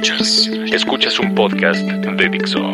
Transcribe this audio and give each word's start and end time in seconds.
Escuchas, 0.00 0.50
escuchas 0.72 1.18
un 1.20 1.34
podcast 1.34 1.82
de 1.82 2.28
Dixo. 2.30 2.72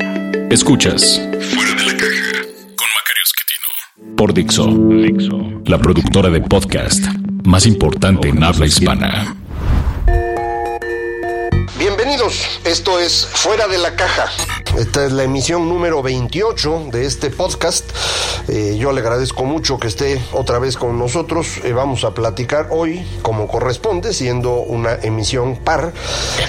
Escuchas 0.49 1.21
Fuera 1.41 1.75
de 1.75 1.87
la 1.87 1.97
caja 1.97 2.43
con 2.77 2.87
Macario 2.95 3.25
Esquetino. 3.25 4.17
Por 4.17 4.33
Dixo, 4.33 4.67
Dixo, 4.69 5.63
la 5.65 5.77
productora 5.77 6.31
de 6.31 6.41
podcast 6.43 7.05
más 7.43 7.67
importante 7.67 8.29
en 8.29 8.45
habla 8.45 8.67
hispana. 8.67 9.35
Esto 12.65 12.99
es 12.99 13.25
Fuera 13.25 13.69
de 13.69 13.79
la 13.79 13.95
Caja. 13.95 14.29
Esta 14.77 15.07
es 15.07 15.13
la 15.13 15.23
emisión 15.23 15.69
número 15.69 16.03
28 16.03 16.89
de 16.91 17.07
este 17.07 17.31
podcast. 17.31 17.89
Eh, 18.49 18.77
yo 18.79 18.91
le 18.91 19.01
agradezco 19.01 19.45
mucho 19.45 19.79
que 19.79 19.87
esté 19.87 20.21
otra 20.33 20.59
vez 20.59 20.77
con 20.77 20.99
nosotros. 20.99 21.59
Eh, 21.63 21.73
vamos 21.73 22.03
a 22.03 22.15
platicar 22.15 22.69
hoy, 22.71 23.07
como 23.23 23.47
corresponde, 23.47 24.13
siendo 24.13 24.55
una 24.55 24.95
emisión 24.95 25.57
par, 25.57 25.93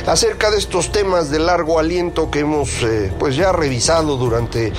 acerca 0.07 0.49
de 0.49 0.57
estos 0.57 0.91
temas 0.91 1.29
de 1.29 1.37
largo 1.37 1.77
aliento 1.77 2.31
que 2.31 2.39
hemos 2.39 2.81
eh, 2.81 3.13
pues 3.19 3.35
ya 3.35 3.51
revisado 3.51 4.17
durante 4.17 4.73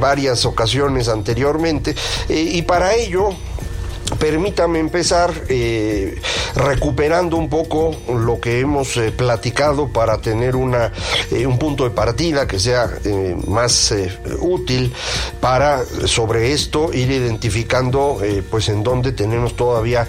varias 0.00 0.44
ocasiones 0.46 1.08
anteriormente. 1.08 1.94
y 2.28 2.62
para 2.62 2.94
ello 2.94 3.34
Permítame 4.18 4.80
empezar 4.80 5.32
eh, 5.48 6.20
recuperando 6.54 7.36
un 7.36 7.48
poco 7.48 7.94
lo 8.08 8.40
que 8.40 8.60
hemos 8.60 8.96
eh, 8.96 9.12
platicado 9.12 9.88
para 9.88 10.20
tener 10.20 10.56
una, 10.56 10.92
eh, 11.30 11.46
un 11.46 11.58
punto 11.58 11.84
de 11.84 11.90
partida 11.90 12.46
que 12.46 12.58
sea 12.58 12.90
más 13.46 13.94
útil 14.40 14.92
para 15.40 15.84
sobre 16.06 16.52
esto 16.52 16.92
ir 16.92 17.10
identificando 17.10 18.20
pues 18.50 18.68
en 18.68 18.82
dónde 18.82 19.12
tenemos 19.12 19.56
todavía 19.56 20.06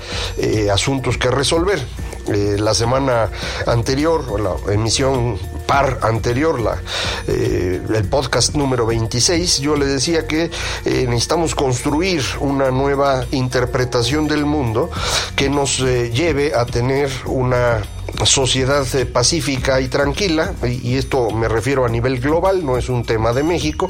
asuntos 0.71 1.17
que 1.17 1.29
resolver. 1.29 1.79
la 2.27 2.73
semana 2.73 3.29
anterior, 3.65 4.39
la 4.39 4.73
emisión 4.73 5.37
anterior, 5.71 6.59
la, 6.59 6.81
eh, 7.27 7.81
el 7.93 8.03
podcast 8.09 8.55
número 8.55 8.85
26, 8.85 9.59
yo 9.59 9.75
le 9.75 9.85
decía 9.85 10.27
que 10.27 10.51
eh, 10.85 11.05
necesitamos 11.07 11.55
construir 11.55 12.21
una 12.39 12.71
nueva 12.71 13.25
interpretación 13.31 14.27
del 14.27 14.45
mundo 14.45 14.89
que 15.35 15.49
nos 15.49 15.79
eh, 15.79 16.11
lleve 16.11 16.53
a 16.53 16.65
tener 16.65 17.09
una 17.25 17.81
sociedad 18.25 18.85
pacífica 19.13 19.79
y 19.79 19.87
tranquila, 19.87 20.53
y, 20.63 20.97
esto 20.97 21.31
me 21.31 21.47
refiero 21.47 21.85
a 21.85 21.89
nivel 21.89 22.19
global, 22.19 22.65
no 22.65 22.77
es 22.77 22.89
un 22.89 23.05
tema 23.05 23.31
de 23.31 23.41
México, 23.41 23.89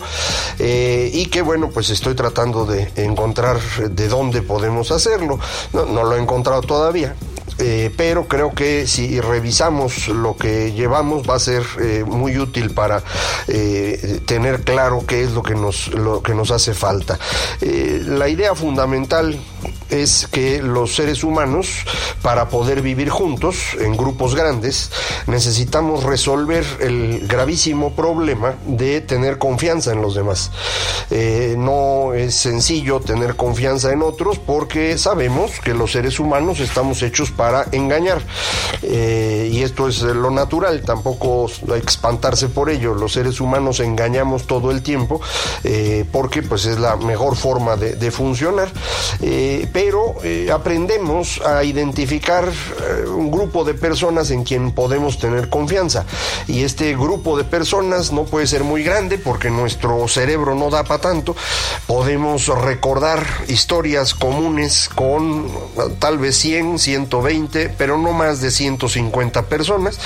y 0.60 1.26
que 1.26 1.42
bueno, 1.42 1.70
pues 1.70 1.90
estoy 1.90 2.14
tratando 2.14 2.66
de 2.66 2.92
encontrar 2.96 3.60
de 3.90 4.08
dónde 4.08 4.44
podemos 4.44 4.92
hacerlo. 4.92 5.40
no 5.74 6.04
lo 6.04 6.16
he 6.16 6.22
encontrado 6.22 6.62
todavía, 6.62 7.16
eh, 7.62 7.92
pero 7.96 8.28
creo 8.28 8.54
que 8.54 8.88
si 8.88 9.22
revisamos 9.22 10.08
lo 10.08 10.36
que 10.36 10.74
llevamos 10.74 11.30
va 11.30 11.36
a 11.36 11.40
ser 11.40 11.64
eh, 11.80 12.04
muy 12.06 12.40
útil 12.40 12.72
para 12.72 13.04
eh, 13.48 14.20
tener 14.26 14.64
claro 14.64 15.04
qué 15.06 15.22
es 15.24 15.32
lo 15.32 15.44
que 15.44 15.54
nos, 15.54 15.90
lo 15.90 16.24
que 16.24 16.34
nos 16.34 16.50
hace 16.50 16.74
falta. 16.74 17.20
la 17.62 18.28
idea 18.28 18.56
fundamental 18.56 19.40
es 19.92 20.28
que 20.28 20.62
los 20.62 20.96
seres 20.96 21.24
humanos, 21.24 21.86
para 22.22 22.50
poder 22.50 22.82
vivir 22.82 23.10
juntos 23.10 23.58
en 23.80 23.96
grupos 23.96 24.36
grandes, 24.36 24.92
necesitamos 25.28 26.04
resolver 26.04 26.66
el 26.80 27.28
gravísimo 27.28 27.94
problema 27.96 28.56
de 28.66 29.02
tener 29.02 29.38
confianza 29.38 29.92
en 29.92 30.02
los 30.02 30.16
demás. 30.16 30.52
no 31.58 32.14
es 32.14 32.36
sencillo 32.36 33.00
tener 33.00 33.36
confianza 33.36 33.92
en 33.92 34.02
otros 34.02 34.40
porque 34.40 34.98
sabemos 34.98 35.52
que 35.64 35.74
los 35.74 35.92
seres 35.92 36.20
humanos 36.20 36.60
estamos 36.60 37.02
hechos 37.04 37.32
para 37.32 37.66
engañar. 37.72 38.22
Eh, 38.84 39.50
y 39.52 39.64
esto 39.64 39.88
es 39.88 40.02
lo 40.02 40.32
natural, 40.32 40.82
tampoco 40.82 41.48
espantarse 41.76 42.50
por 42.50 42.70
ello. 42.70 42.94
Los 42.94 43.14
seres 43.14 43.40
humanos 43.42 43.80
engañamos 43.80 44.48
todo 44.48 44.72
el 44.72 44.82
tiempo 44.82 45.22
eh, 45.64 46.06
porque 46.12 46.42
pues 46.44 46.66
es 46.66 46.80
la 46.80 46.96
mejor 46.96 47.36
forma 47.36 47.76
de, 47.76 48.12
funcionar. 48.12 48.70
Eh, 49.22 49.68
pero 49.84 50.14
aprendemos 50.54 51.42
a 51.42 51.64
identificar 51.64 52.48
un 53.08 53.32
grupo 53.32 53.64
de 53.64 53.74
personas 53.74 54.30
en 54.30 54.44
quien 54.44 54.74
podemos 54.74 55.18
tener 55.18 55.50
confianza. 55.50 56.06
Y 56.48 56.64
este 56.64 56.96
grupo 56.96 57.36
de 57.36 57.46
personas 57.46 58.12
no 58.12 58.26
puede 58.26 58.46
ser 58.46 58.64
muy 58.64 58.84
grande 58.84 59.18
porque 59.18 59.50
nuestro 59.50 60.08
cerebro 60.08 60.54
no 60.54 60.70
da 60.70 60.84
para 60.84 61.02
tanto. 61.02 61.36
Podemos 61.88 62.48
recordar 62.48 63.26
historias 63.48 64.14
comunes 64.14 64.88
con 64.94 65.50
tal 65.98 66.20
vez 66.20 66.38
100, 66.38 66.78
120 66.78 67.70
pero 67.70 67.98
no 67.98 68.14
más 68.14 68.40
de 68.40 68.52
150 68.52 69.48
personas, 69.48 69.98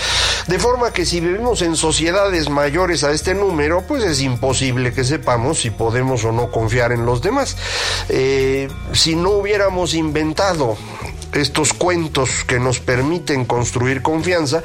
de 0.47 0.57
forma 0.57 0.93
que 0.93 1.05
si 1.05 1.19
vivimos 1.19 1.61
en 1.61 1.75
sociedades 1.75 2.47
mayores 2.49 3.03
a 3.03 3.11
este 3.11 3.33
número, 3.33 3.83
pues 3.85 4.05
es 4.05 4.21
imposible 4.21 4.93
que 4.93 5.03
sepamos 5.03 5.59
si 5.59 5.69
podemos 5.69 6.23
o 6.23 6.31
no 6.31 6.49
confiar 6.49 6.93
en 6.93 7.05
los 7.05 7.21
demás. 7.21 7.57
Eh, 8.07 8.69
si 8.93 9.15
no 9.15 9.31
hubiéramos 9.65 9.95
inventado 9.95 10.77
estos 11.35 11.73
cuentos 11.73 12.45
que 12.45 12.59
nos 12.59 12.79
permiten 12.79 13.45
construir 13.45 14.01
confianza, 14.01 14.63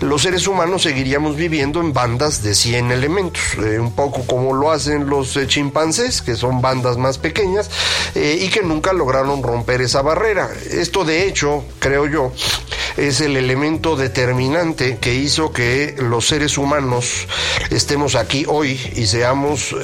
los 0.00 0.22
seres 0.22 0.46
humanos 0.46 0.82
seguiríamos 0.82 1.36
viviendo 1.36 1.80
en 1.80 1.92
bandas 1.92 2.42
de 2.42 2.54
100 2.54 2.92
elementos, 2.92 3.42
eh, 3.58 3.78
un 3.78 3.92
poco 3.92 4.26
como 4.26 4.54
lo 4.54 4.70
hacen 4.70 5.08
los 5.08 5.36
eh, 5.36 5.46
chimpancés, 5.46 6.22
que 6.22 6.36
son 6.36 6.60
bandas 6.60 6.96
más 6.98 7.18
pequeñas 7.18 7.70
eh, 8.14 8.38
y 8.42 8.48
que 8.48 8.62
nunca 8.62 8.92
lograron 8.92 9.42
romper 9.42 9.80
esa 9.80 10.02
barrera. 10.02 10.50
Esto 10.70 11.04
de 11.04 11.26
hecho, 11.26 11.64
creo 11.78 12.06
yo, 12.06 12.32
es 12.96 13.20
el 13.20 13.36
elemento 13.36 13.96
determinante 13.96 14.98
que 14.98 15.14
hizo 15.14 15.52
que 15.52 15.94
los 15.98 16.26
seres 16.28 16.58
humanos 16.58 17.26
estemos 17.70 18.14
aquí 18.14 18.44
hoy 18.46 18.78
y 18.94 19.06
seamos 19.06 19.74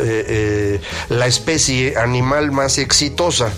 la 1.09 1.27
especie 1.27 1.97
animal 1.97 2.51
más 2.51 2.79
exitosa. 2.79 3.53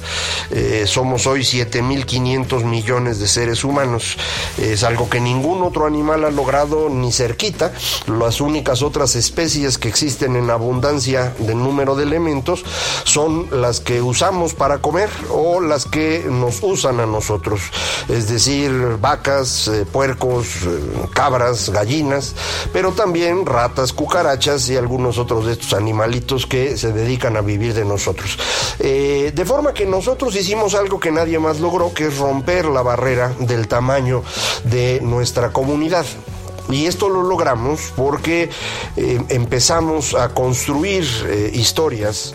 somos 0.86 1.26
hoy 1.26 1.40
7.500 1.40 2.67
millones 2.68 3.18
de 3.18 3.28
seres 3.28 3.64
humanos. 3.64 4.16
Es 4.58 4.82
algo 4.82 5.08
que 5.08 5.20
ningún 5.20 5.62
otro 5.62 5.86
animal 5.86 6.24
ha 6.24 6.30
logrado 6.30 6.88
ni 6.88 7.12
cerquita. 7.12 7.72
Las 8.06 8.40
únicas 8.40 8.82
otras 8.82 9.14
especies 9.16 9.78
que 9.78 9.88
existen 9.88 10.36
en 10.36 10.50
abundancia 10.50 11.34
de 11.38 11.54
número 11.54 11.94
de 11.94 12.04
elementos 12.04 12.64
son 13.04 13.48
las 13.50 13.80
que 13.80 14.02
usamos 14.02 14.54
para 14.54 14.78
comer 14.78 15.10
o 15.30 15.60
las 15.60 15.84
que 15.84 16.24
nos 16.28 16.62
usan 16.62 17.00
a 17.00 17.06
nosotros. 17.06 17.60
Es 18.08 18.28
decir, 18.28 18.70
vacas, 19.00 19.68
eh, 19.68 19.86
puercos, 19.90 20.46
eh, 20.64 21.06
cabras, 21.12 21.70
gallinas, 21.70 22.34
pero 22.72 22.92
también 22.92 23.46
ratas, 23.46 23.92
cucarachas 23.92 24.68
y 24.68 24.76
algunos 24.76 25.18
otros 25.18 25.46
de 25.46 25.52
estos 25.52 25.72
animalitos 25.72 26.46
que 26.46 26.76
se 26.76 26.92
dedican 26.92 27.36
a 27.36 27.40
vivir 27.40 27.74
de 27.74 27.84
nosotros. 27.84 28.38
Eh, 28.78 29.32
de 29.34 29.44
forma 29.44 29.72
que 29.72 29.86
nosotros 29.86 30.34
hicimos 30.36 30.74
algo 30.74 30.98
que 31.00 31.10
nadie 31.10 31.38
más 31.38 31.60
logró, 31.60 31.92
que 31.92 32.06
es 32.06 32.18
romper 32.18 32.47
la 32.48 32.82
barrera 32.82 33.32
del 33.40 33.68
tamaño 33.68 34.22
de 34.64 35.00
nuestra 35.02 35.52
comunidad. 35.52 36.06
Y 36.70 36.86
esto 36.86 37.08
lo 37.08 37.22
logramos 37.22 37.92
porque 37.94 38.50
eh, 38.96 39.20
empezamos 39.28 40.14
a 40.14 40.30
construir 40.30 41.04
eh, 41.26 41.50
historias 41.52 42.34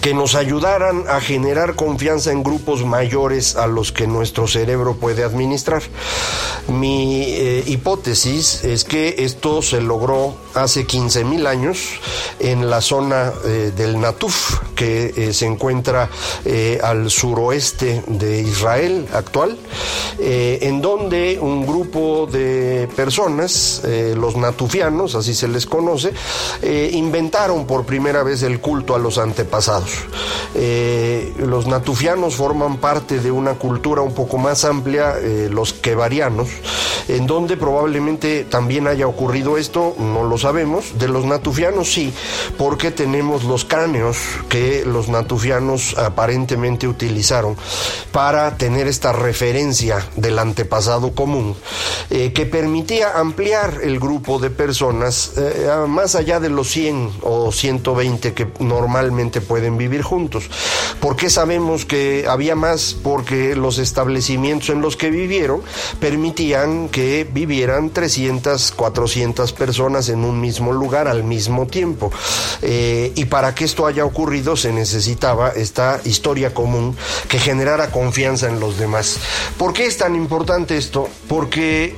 que 0.00 0.14
nos 0.14 0.34
ayudaran 0.34 1.04
a 1.08 1.20
generar 1.20 1.74
confianza 1.74 2.32
en 2.32 2.42
grupos 2.42 2.84
mayores 2.84 3.56
a 3.56 3.66
los 3.66 3.92
que 3.92 4.06
nuestro 4.06 4.48
cerebro 4.48 4.96
puede 4.96 5.22
administrar. 5.22 5.82
Mi 6.68 7.24
eh, 7.24 7.64
hipótesis 7.66 8.64
es 8.64 8.84
que 8.84 9.16
esto 9.18 9.62
se 9.62 9.80
logró 9.80 10.34
hace 10.54 10.86
15.000 10.86 11.46
años 11.46 11.78
en 12.38 12.70
la 12.70 12.80
zona 12.80 13.32
eh, 13.44 13.72
del 13.76 14.00
Natuf, 14.00 14.60
que 14.74 15.12
eh, 15.16 15.32
se 15.32 15.46
encuentra 15.46 16.08
al 16.82 17.10
suroeste 17.10 18.02
de 18.06 18.40
Israel 18.40 19.06
actual, 19.12 19.56
en 20.18 20.82
donde 20.82 21.38
un 21.40 21.66
grupo 21.66 22.28
de 22.30 22.88
personas, 22.94 23.82
los 24.16 24.36
natufianos, 24.36 25.14
así 25.14 25.34
se 25.34 25.48
les 25.48 25.66
conoce, 25.66 26.12
inventaron 26.92 27.66
por 27.66 27.84
primera 27.84 28.22
vez 28.22 28.42
el 28.42 28.60
culto 28.60 28.94
a 28.94 28.98
los 28.98 29.18
antepasados. 29.18 29.81
Eh, 30.54 31.32
los 31.38 31.66
natufianos 31.66 32.36
forman 32.36 32.76
parte 32.76 33.20
de 33.20 33.30
una 33.30 33.54
cultura 33.54 34.02
un 34.02 34.14
poco 34.14 34.38
más 34.38 34.64
amplia, 34.64 35.14
eh, 35.18 35.48
los 35.50 35.72
quevarianos, 35.72 36.48
en 37.08 37.26
donde 37.26 37.56
probablemente 37.56 38.44
también 38.44 38.86
haya 38.86 39.06
ocurrido 39.06 39.56
esto, 39.56 39.94
no 39.98 40.24
lo 40.24 40.38
sabemos. 40.38 40.98
De 40.98 41.08
los 41.08 41.24
natufianos 41.24 41.92
sí, 41.92 42.12
porque 42.58 42.90
tenemos 42.90 43.44
los 43.44 43.64
cráneos 43.64 44.18
que 44.48 44.84
los 44.84 45.08
natufianos 45.08 45.96
aparentemente 45.96 46.86
utilizaron 46.86 47.56
para 48.12 48.56
tener 48.56 48.86
esta 48.88 49.12
referencia 49.12 50.06
del 50.16 50.38
antepasado 50.38 51.14
común, 51.14 51.56
eh, 52.10 52.32
que 52.32 52.46
permitía 52.46 53.18
ampliar 53.18 53.78
el 53.82 53.98
grupo 53.98 54.38
de 54.38 54.50
personas 54.50 55.32
más 55.88 56.14
allá 56.14 56.40
de 56.40 56.50
los 56.50 56.68
100 56.68 57.10
o 57.22 57.52
120 57.52 58.34
que 58.34 58.46
normalmente 58.58 59.40
pueden 59.40 59.71
vivir 59.76 60.02
juntos. 60.02 60.48
¿Por 61.00 61.16
qué 61.16 61.30
sabemos 61.30 61.84
que 61.84 62.26
había 62.28 62.54
más? 62.54 62.94
Porque 63.02 63.56
los 63.56 63.78
establecimientos 63.78 64.70
en 64.70 64.80
los 64.80 64.96
que 64.96 65.10
vivieron 65.10 65.62
permitían 66.00 66.88
que 66.88 67.26
vivieran 67.30 67.90
300, 67.90 68.72
400 68.72 69.52
personas 69.52 70.08
en 70.08 70.24
un 70.24 70.40
mismo 70.40 70.72
lugar 70.72 71.08
al 71.08 71.24
mismo 71.24 71.66
tiempo. 71.66 72.12
Eh, 72.62 73.12
y 73.14 73.24
para 73.26 73.54
que 73.54 73.64
esto 73.64 73.86
haya 73.86 74.04
ocurrido 74.04 74.56
se 74.56 74.72
necesitaba 74.72 75.50
esta 75.50 76.00
historia 76.04 76.54
común 76.54 76.96
que 77.28 77.38
generara 77.38 77.90
confianza 77.90 78.48
en 78.48 78.60
los 78.60 78.78
demás. 78.78 79.18
¿Por 79.56 79.72
qué 79.72 79.86
es 79.86 79.98
tan 79.98 80.14
importante 80.14 80.76
esto? 80.76 81.08
Porque 81.28 81.96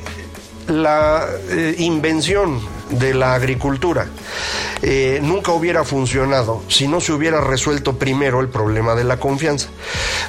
la 0.69 1.27
eh, 1.51 1.75
invención 1.79 2.61
de 2.91 3.15
la 3.15 3.35
agricultura 3.35 4.07
eh, 4.87 5.19
nunca 5.23 5.51
hubiera 5.53 5.83
funcionado 5.83 6.63
si 6.69 6.87
no 6.87 7.01
se 7.01 7.15
hubiera 7.15 7.41
resuelto 7.41 7.99
primero 7.99 8.41
el 8.43 8.51
problema 8.51 8.95
de 8.95 9.05
la 9.05 9.17
confianza. 9.17 9.71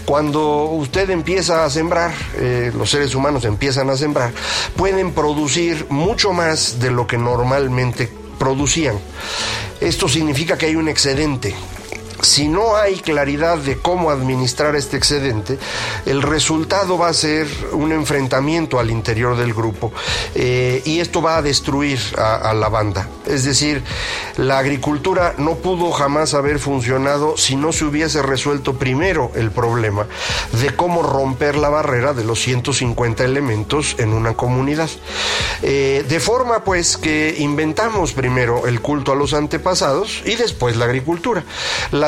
Cuando 0.06 0.64
usted 0.64 1.10
empieza 1.10 1.66
a 1.66 1.70
sembrar, 1.70 2.14
eh, 2.38 2.72
los 2.74 2.90
seres 2.90 3.14
humanos 3.16 3.44
empiezan 3.44 3.90
a 3.90 3.98
sembrar, 3.98 4.32
pueden 4.78 5.12
producir 5.12 5.88
mucho 5.90 6.32
más 6.32 6.80
de 6.80 6.90
lo 6.90 7.06
que 7.06 7.18
normalmente 7.18 8.10
producían. 8.40 8.98
Esto 9.82 10.08
significa 10.08 10.58
que 10.58 10.68
hay 10.68 10.78
un 10.78 10.88
excedente 10.88 11.54
si 12.26 12.48
no 12.48 12.76
hay 12.76 12.98
claridad 12.98 13.58
de 13.58 13.78
cómo 13.78 14.10
administrar 14.10 14.76
este 14.76 14.98
excedente, 14.98 15.58
el 16.06 16.22
resultado 16.22 16.98
va 16.98 17.10
a 17.10 17.14
ser 17.14 17.48
un 17.72 17.92
enfrentamiento 17.92 18.80
al 18.80 18.90
interior 18.90 19.38
del 19.38 19.54
grupo 19.54 19.94
eh, 20.34 20.82
y 20.86 21.00
esto 21.00 21.22
va 21.22 21.38
a 21.38 21.42
destruir 21.42 22.00
a, 22.18 22.54
la 22.54 22.70
banda. 22.70 23.08
Es 23.26 23.44
decir, 23.46 23.84
la 24.38 24.58
agricultura 24.58 25.36
no 25.38 25.56
pudo 25.56 25.92
jamás 25.92 26.34
haber 26.34 26.60
funcionado 26.60 27.38
si 27.38 27.56
no 27.56 27.72
se 27.72 27.86
hubiese 27.86 28.22
resuelto 28.22 28.78
primero 28.78 29.32
el 29.36 29.52
problema 29.52 30.08
de 30.62 30.76
cómo 30.76 31.04
romper 31.04 31.56
la 31.56 31.70
barrera 31.70 32.14
de 32.14 32.24
los 32.24 32.40
150 32.42 33.24
elementos 33.24 33.96
en 34.00 34.14
una 34.14 34.34
comunidad. 34.34 34.90
Eh, 35.62 36.06
de 36.08 36.20
forma 36.20 36.64
pues 36.64 36.98
que 36.98 37.36
inventamos 37.40 38.14
primero 38.14 38.68
el 38.68 38.82
culto 38.82 39.12
a 39.12 39.16
los 39.16 39.34
antepasados 39.34 40.24
y 40.26 40.36
después 40.36 40.76
la 40.76 40.86
agricultura. 40.86 41.44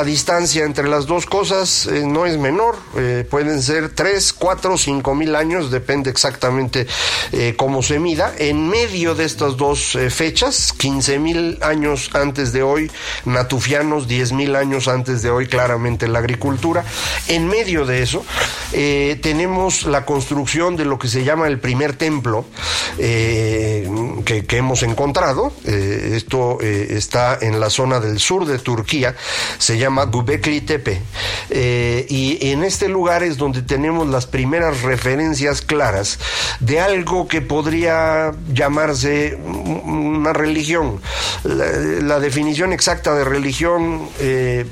Distancia 0.08 0.64
entre 0.64 0.88
las 0.88 1.04
dos 1.04 1.26
cosas 1.26 1.86
eh, 1.86 2.02
no 2.06 2.24
es 2.24 2.38
menor, 2.38 2.76
eh, 2.96 3.26
pueden 3.30 3.62
ser 3.62 3.90
3, 3.90 4.32
4, 4.32 4.78
5 4.78 5.14
mil 5.14 5.36
años, 5.36 5.70
depende 5.70 6.08
exactamente 6.08 6.86
eh, 7.32 7.54
cómo 7.58 7.82
se 7.82 7.98
mida. 7.98 8.32
En 8.38 8.70
medio 8.70 9.14
de 9.14 9.24
estas 9.26 9.58
dos 9.58 9.98
fechas, 10.08 10.72
15 10.72 11.18
mil 11.18 11.58
años 11.60 12.10
antes 12.14 12.54
de 12.54 12.62
hoy, 12.62 12.90
natufianos, 13.26 14.08
10 14.08 14.32
mil 14.32 14.56
años 14.56 14.88
antes 14.88 15.20
de 15.20 15.28
hoy, 15.28 15.46
claramente 15.46 16.08
la 16.08 16.20
agricultura. 16.20 16.84
En 17.28 17.46
medio 17.46 17.84
de 17.84 18.02
eso, 18.02 18.24
tenemos 18.70 19.82
la 19.82 20.06
construcción 20.06 20.76
de 20.76 20.86
lo 20.86 20.98
que 20.98 21.08
se 21.08 21.22
llama 21.22 21.48
el 21.48 21.58
primer 21.58 21.94
templo 21.96 22.46
que, 22.96 24.44
que, 24.46 24.56
hemos 24.56 24.82
encontrado. 24.82 25.52
esto 25.64 26.60
está 26.60 27.38
en 27.40 27.60
la 27.60 27.68
zona 27.68 28.00
del 28.00 28.18
sur 28.18 28.46
de 28.46 28.58
Turquía, 28.58 29.14
se 29.58 29.76
llama 29.76 29.97
Gubekli 30.06 30.60
Tepe. 30.60 31.00
Eh, 31.50 32.06
y 32.08 32.50
en 32.50 32.64
este 32.64 32.88
lugar 32.88 33.22
es 33.22 33.36
donde 33.36 33.62
tenemos 33.62 34.08
las 34.08 34.26
primeras 34.26 34.82
referencias 34.82 35.62
claras 35.62 36.18
de 36.60 36.80
algo 36.80 37.28
que 37.28 37.40
podría 37.40 38.32
llamarse 38.52 39.36
una 39.36 40.32
religión. 40.32 41.00
La, 41.44 42.18
definición 42.18 42.72
exacta 42.72 43.14
de 43.14 43.24
religión 43.24 44.08
eh, 44.18 44.66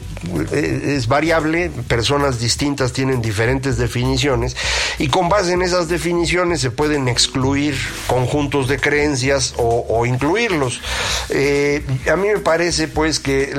es 0.45 1.07
variable, 1.07 1.71
personas 1.87 2.41
distintas 2.41 2.93
tienen 2.93 3.23
diferentes 3.23 3.77
definiciones 3.77 4.57
y 4.99 5.09
con 5.09 5.29
base 5.29 5.53
en 5.53 5.63
esas 5.63 5.89
definiciones 5.89 6.61
se 6.61 6.71
pueden 6.71 7.07
excluir 7.07 7.77
conjuntos 8.09 8.67
de 8.67 8.79
creencias 8.79 9.55
o, 9.59 10.05
incluirlos. 10.07 10.81
Eh, 11.29 11.85
a 12.11 12.17
mí 12.17 12.29
me 12.29 12.39
parece 12.39 12.89
pues 12.89 13.21
que 13.21 13.53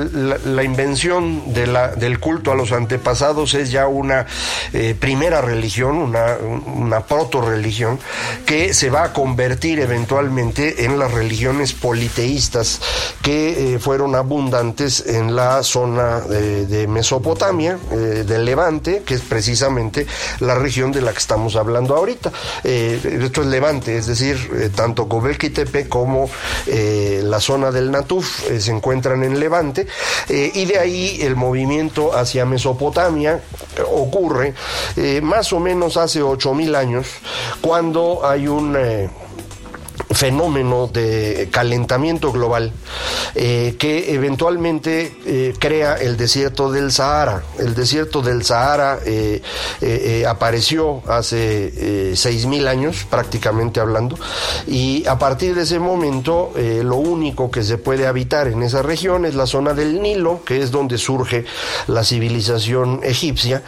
la, 0.44 0.62
invención 0.62 1.54
del 1.54 2.18
culto 2.20 2.52
a 2.52 2.54
los 2.54 2.72
antepasados 2.72 3.54
es 3.54 3.70
ya 3.70 3.86
una 3.86 4.26
eh, 4.72 4.94
primera 4.98 5.40
religión, 5.40 5.96
una, 5.96 6.36
una 6.74 7.00
proto-religión 7.00 7.98
que 8.44 8.74
se 8.74 8.90
va 8.90 9.04
a 9.04 9.12
convertir 9.12 9.80
eventualmente 9.80 10.84
en 10.84 10.98
las 10.98 11.12
religiones 11.12 11.72
politeístas 11.72 12.80
que 13.22 13.74
eh, 13.74 13.78
fueron 13.78 14.14
abundantes 14.14 15.04
en 15.06 15.34
la 15.34 15.62
zona 15.62 16.20
de 16.20 16.86
Mesopotamia, 16.88 17.78
eh, 17.90 18.24
del 18.26 18.44
Levante, 18.44 19.02
que 19.04 19.14
es 19.14 19.20
precisamente 19.20 20.06
la 20.40 20.54
región 20.54 20.92
de 20.92 21.02
la 21.02 21.12
que 21.12 21.18
estamos 21.18 21.56
hablando 21.56 21.96
ahorita. 21.96 22.32
Eh, 22.64 23.18
esto 23.22 23.42
es 23.42 23.48
Levante, 23.48 23.96
es 23.96 24.06
decir, 24.06 24.72
tanto 24.74 25.06
Gobekli 25.06 25.50
Tepe 25.50 25.88
como 25.88 26.30
la 26.66 27.40
zona 27.40 27.70
del 27.70 27.90
Natuf 27.90 28.44
se 28.58 28.70
encuentran 28.70 29.22
en 29.24 29.38
Levante, 29.38 29.86
y 30.28 30.64
de 30.64 30.78
ahí 30.78 31.18
el 31.22 31.36
movimiento 31.36 32.16
hacia 32.16 32.44
Mesopotamia 32.44 33.40
ocurre 33.90 34.54
más 35.22 35.52
o 35.52 35.60
menos 35.60 35.96
hace 35.96 36.22
8.000 36.22 36.76
años, 36.76 37.06
cuando 37.60 38.20
hay 38.24 38.48
un 38.48 38.76
fenómeno 40.10 40.86
de 40.86 41.48
calentamiento 41.50 42.32
global 42.32 42.72
eh, 43.34 43.76
que 43.78 44.14
eventualmente 44.14 45.16
eh, 45.26 45.54
crea 45.58 45.94
el 45.94 46.16
desierto 46.16 46.72
del 46.72 46.92
Sahara. 46.92 47.42
El 47.58 47.74
desierto 47.74 48.22
del 48.22 48.44
Sahara 48.44 48.98
eh, 49.04 49.42
apareció 50.26 51.02
hace 51.06 52.16
seis 52.16 52.46
mil 52.46 52.66
años, 52.68 53.06
prácticamente 53.08 53.80
hablando, 53.80 54.18
y 54.66 55.06
a 55.06 55.18
partir 55.18 55.54
de 55.54 55.62
ese 55.62 55.78
momento 55.78 56.52
lo 56.56 56.96
único 56.96 57.50
que 57.50 57.62
se 57.62 57.78
puede 57.78 58.06
habitar 58.06 58.48
en 58.48 58.62
esa 58.62 58.82
región 58.82 59.24
es 59.24 59.34
la 59.34 59.46
zona 59.46 59.74
del 59.74 60.00
Nilo, 60.00 60.42
que 60.44 60.62
es 60.62 60.70
donde 60.70 60.98
surge 60.98 61.44
la 61.86 62.04
civilización 62.04 63.00
egipcia, 63.02 63.62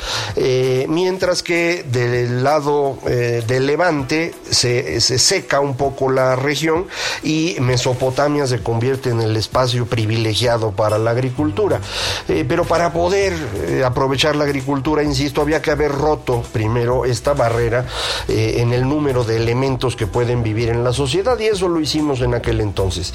mientras 0.88 1.42
que 1.42 1.85
del 1.90 2.42
lado 2.42 2.99
del 3.04 3.66
Levante 3.66 4.35
se, 4.50 5.00
se 5.00 5.18
seca 5.18 5.61
un 5.61 5.76
poco 5.76 6.11
la 6.11 6.37
región 6.40 6.87
y 7.23 7.56
Mesopotamia 7.61 8.47
se 8.47 8.62
convierte 8.62 9.11
en 9.11 9.20
el 9.20 9.37
espacio 9.37 9.87
privilegiado 9.87 10.73
para 10.73 10.99
la 10.99 11.11
agricultura. 11.11 11.80
Eh, 12.28 12.44
pero 12.49 12.64
para 12.64 12.92
poder 12.92 13.32
eh, 13.32 13.82
aprovechar 13.85 14.37
la 14.37 14.44
agricultura, 14.44 15.02
insisto, 15.02 15.40
había 15.40 15.62
que 15.62 15.70
haber 15.70 15.92
roto 15.92 16.42
primero 16.52 17.04
esta 17.04 17.35
barrera 17.35 17.87
eh, 18.28 18.56
en 18.59 18.73
el 18.73 18.88
número 18.88 19.25
de 19.25 19.37
elementos 19.37 19.97
que 19.97 20.06
pueden 20.06 20.42
vivir 20.42 20.68
en 20.68 20.85
la 20.85 20.92
sociedad 20.92 21.38
y 21.38 21.47
eso 21.47 21.68
lo 21.68 21.80
hicimos 21.80 22.20
en 22.20 22.35
aquel 22.35 22.61
entonces. 22.61 23.12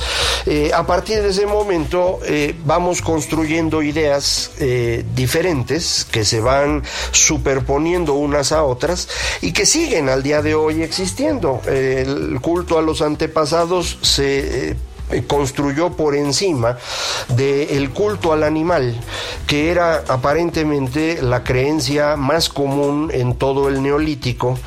a 0.74 0.86
partir 0.86 1.22
de 1.22 1.30
ese 1.30 1.46
momento 1.46 2.20
vamos 2.66 3.02
construyendo 3.02 3.82
ideas 3.82 4.52
diferentes 5.16 6.06
que 6.10 6.26
se 6.26 6.40
van 6.40 6.84
superponiendo 7.12 8.14
unas 8.14 8.52
a 8.52 8.64
otras 8.64 9.08
y 9.42 9.52
que 9.52 9.66
siguen 9.66 10.10
al 10.10 10.24
día 10.24 10.42
de 10.42 10.56
hoy 10.56 10.84
existiendo. 10.84 11.62
el 11.68 12.40
culto 12.42 12.78
a 12.78 12.82
los 12.82 13.02
antepasados 13.06 13.98
se 14.02 14.70
eh, 14.72 14.76
construyó 15.28 15.92
por 15.94 16.16
encima 16.16 16.78
del 17.30 17.92
culto 17.92 18.34
al 18.34 18.44
animal, 18.44 18.96
que 19.48 19.72
era 19.72 20.04
aparentemente 20.08 21.22
la 21.22 21.44
creencia 21.44 22.16
más 22.16 22.50
común 22.50 23.12
en 23.14 23.36
todo 23.36 23.70
el 23.70 23.82
neolítico. 23.82 24.58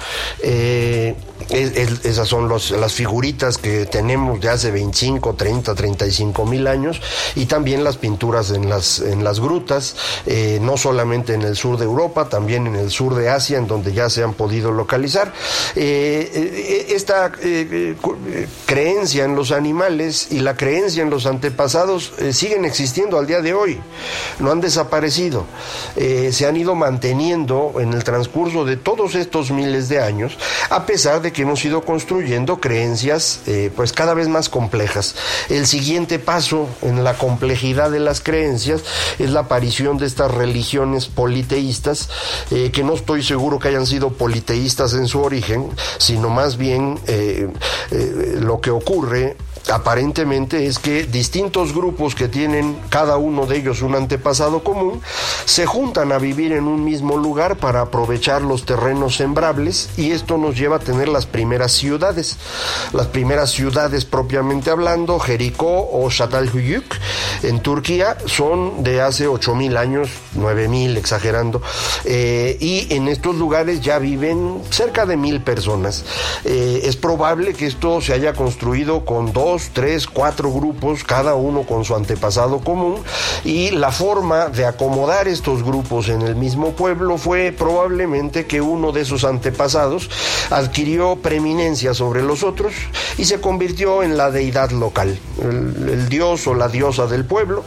Eh, 0.43 1.15
esas 1.51 2.29
son 2.29 2.49
las 2.49 2.93
figuritas 2.93 3.59
que 3.59 3.87
tenemos 3.87 4.41
de 4.41 4.51
hace 4.51 4.71
25, 4.71 5.35
30, 5.35 5.75
35 5.75 6.45
mil 6.45 6.67
años 6.67 7.01
y 7.37 7.47
también 7.47 7.85
las 7.85 7.97
pinturas 7.97 8.51
en 8.51 8.69
las, 8.69 8.99
en 8.99 9.25
las 9.25 9.41
grutas, 9.41 9.97
eh, 10.27 10.59
no 10.61 10.77
solamente 10.77 11.35
en 11.35 11.43
el 11.43 11.57
sur 11.57 11.79
de 11.79 11.85
Europa, 11.85 12.29
también 12.29 12.67
en 12.67 12.77
el 12.77 12.91
sur 12.91 13.15
de 13.15 13.31
Asia, 13.31 13.59
en 13.59 13.67
donde 13.67 13.93
ya 13.93 14.11
se 14.11 14.23
han 14.23 14.35
podido 14.35 14.73
localizar. 14.73 15.33
Eh, 15.75 16.31
eh, 16.35 16.87
esta 16.91 17.33
creencia 18.67 19.25
en 19.25 19.35
los 19.35 19.53
animales 19.53 20.28
y 20.31 20.41
la 20.41 20.57
creencia 20.57 21.03
en 21.03 21.11
los 21.11 21.27
antepasados 21.27 22.13
siguen 22.33 22.65
existiendo 22.65 23.19
al 23.19 23.27
día 23.27 23.41
de 23.41 23.55
hoy, 23.55 23.81
no 24.39 24.51
han 24.51 24.61
desaparecido, 24.61 25.45
se 25.97 26.47
han 26.47 26.57
ido 26.57 26.75
manteniendo 26.75 27.75
en 27.79 27.93
el 27.93 28.05
transcurso 28.05 28.65
de 28.65 28.77
todos 28.77 29.15
estos 29.15 29.51
miles 29.51 29.89
de 29.89 30.01
años, 30.01 30.37
a 30.71 30.87
pesar 30.87 31.23
de 31.23 31.33
que 31.33 31.43
hemos 31.43 31.65
ido 31.65 31.83
construyendo 31.83 32.61
creencias 32.61 33.41
pues 33.75 33.93
cada 33.93 34.15
vez 34.15 34.29
más 34.29 34.49
complejas. 34.49 35.15
El 35.49 35.67
siguiente 35.67 36.19
paso 36.19 36.69
en 36.83 37.05
la 37.05 37.15
complejidad 37.15 37.91
de 37.91 38.01
las 38.01 38.21
creencias 38.21 38.83
es 39.19 39.31
la 39.31 39.41
aparición 39.41 39.99
de 39.99 40.07
estas 40.07 40.31
religiones 40.31 41.07
politeístas, 41.07 42.09
eh, 42.51 42.71
que 42.71 42.83
no 42.83 42.95
estoy 42.95 43.23
seguro 43.23 43.59
que 43.59 43.69
hayan 43.69 43.87
sido 43.87 44.11
politeístas 44.11 44.95
en 44.95 45.07
su 45.07 45.21
origen, 45.21 45.71
sino 45.99 46.31
más 46.31 46.57
bien 46.57 46.99
eh, 47.07 47.49
eh, 47.91 48.37
lo 48.41 48.61
que 48.61 48.71
ocurre 48.71 49.37
aparentemente 49.73 50.67
es 50.67 50.79
que 50.79 51.05
distintos 51.05 51.75
grupos 51.75 52.15
que 52.15 52.29
tienen 52.29 52.79
cada 52.89 53.17
uno 53.17 53.47
de 53.47 53.59
ellos 53.59 53.83
un 53.83 53.95
antepasado 53.95 54.63
común 54.63 55.01
se 55.45 55.67
juntan 55.67 56.13
a 56.13 56.19
vivir 56.19 56.53
en 56.53 56.65
un 56.65 56.85
mismo 56.85 57.17
lugar 57.17 57.57
para 57.57 57.83
aprovechar 57.83 58.43
los 58.43 58.65
terrenos 58.65 59.17
sembrables 59.17 59.91
y 59.97 60.13
esto 60.13 60.39
nos 60.39 60.57
lleva 60.57 60.77
a 60.77 60.81
tener 60.81 61.09
las 61.09 61.27
primeras 61.27 61.73
ciudades. 61.73 62.37
Las 62.93 63.07
primeras 63.07 63.51
ciudades 63.51 64.05
propiamente 64.05 64.71
hablando, 64.71 65.19
Jericó 65.19 65.89
o 65.93 66.09
Çatalhöyük 66.11 66.95
en 67.43 67.61
Turquía 67.61 68.17
son 68.27 68.83
de 68.83 69.01
hace 69.01 69.27
8000 69.27 69.77
años, 69.77 70.11
9000 70.35 70.97
exagerando, 70.97 71.63
eh, 72.05 72.57
y 72.61 72.93
en 72.95 73.09
estos 73.09 73.37
lugares 73.37 73.81
ya 73.81 73.99
viven 73.99 74.63
cerca 74.71 75.07
de 75.07 75.17
mil 75.17 75.41
personas. 75.43 76.05
Eh, 76.45 76.83
es 76.85 76.97
probable 76.97 77.55
que 77.55 77.67
esto 77.67 78.01
se 78.01 78.13
haya 78.13 78.33
construido 78.33 79.05
con 79.05 79.33
dos 79.33 79.48
tres, 79.73 80.07
cuatro 80.07 80.53
grupos, 80.53 81.05
cada 81.05 81.35
uno 81.35 81.63
con 81.63 81.85
su 81.85 81.95
antepasado 81.95 82.61
común, 82.61 82.97
y 83.45 83.71
la 83.71 83.91
forma 83.91 84.49
de 84.49 84.67
acomodar 84.67 85.29
estos 85.29 85.63
grupos 85.63 86.09
en 86.09 86.23
el 86.23 86.37
mismo 86.37 86.73
pueblo 86.73 87.19
fue 87.19 87.53
probablemente 87.53 88.47
que 88.47 88.61
uno 88.61 88.93
de 88.93 89.03
esos 89.03 89.25
antepasados 89.25 90.11
adquirió 90.51 91.17
preeminencia 91.17 91.95
sobre 91.95 92.23
los 92.23 92.43
otros 92.43 92.75
y 93.17 93.25
se 93.25 93.41
convirtió 93.41 94.03
en 94.03 94.17
la 94.17 94.31
deidad 94.31 94.71
local, 94.71 95.19
el, 95.43 96.09
dios 96.09 96.47
o 96.47 96.55
la 96.55 96.69
diosa 96.69 97.07
del 97.07 97.25
pueblo, 97.25 97.65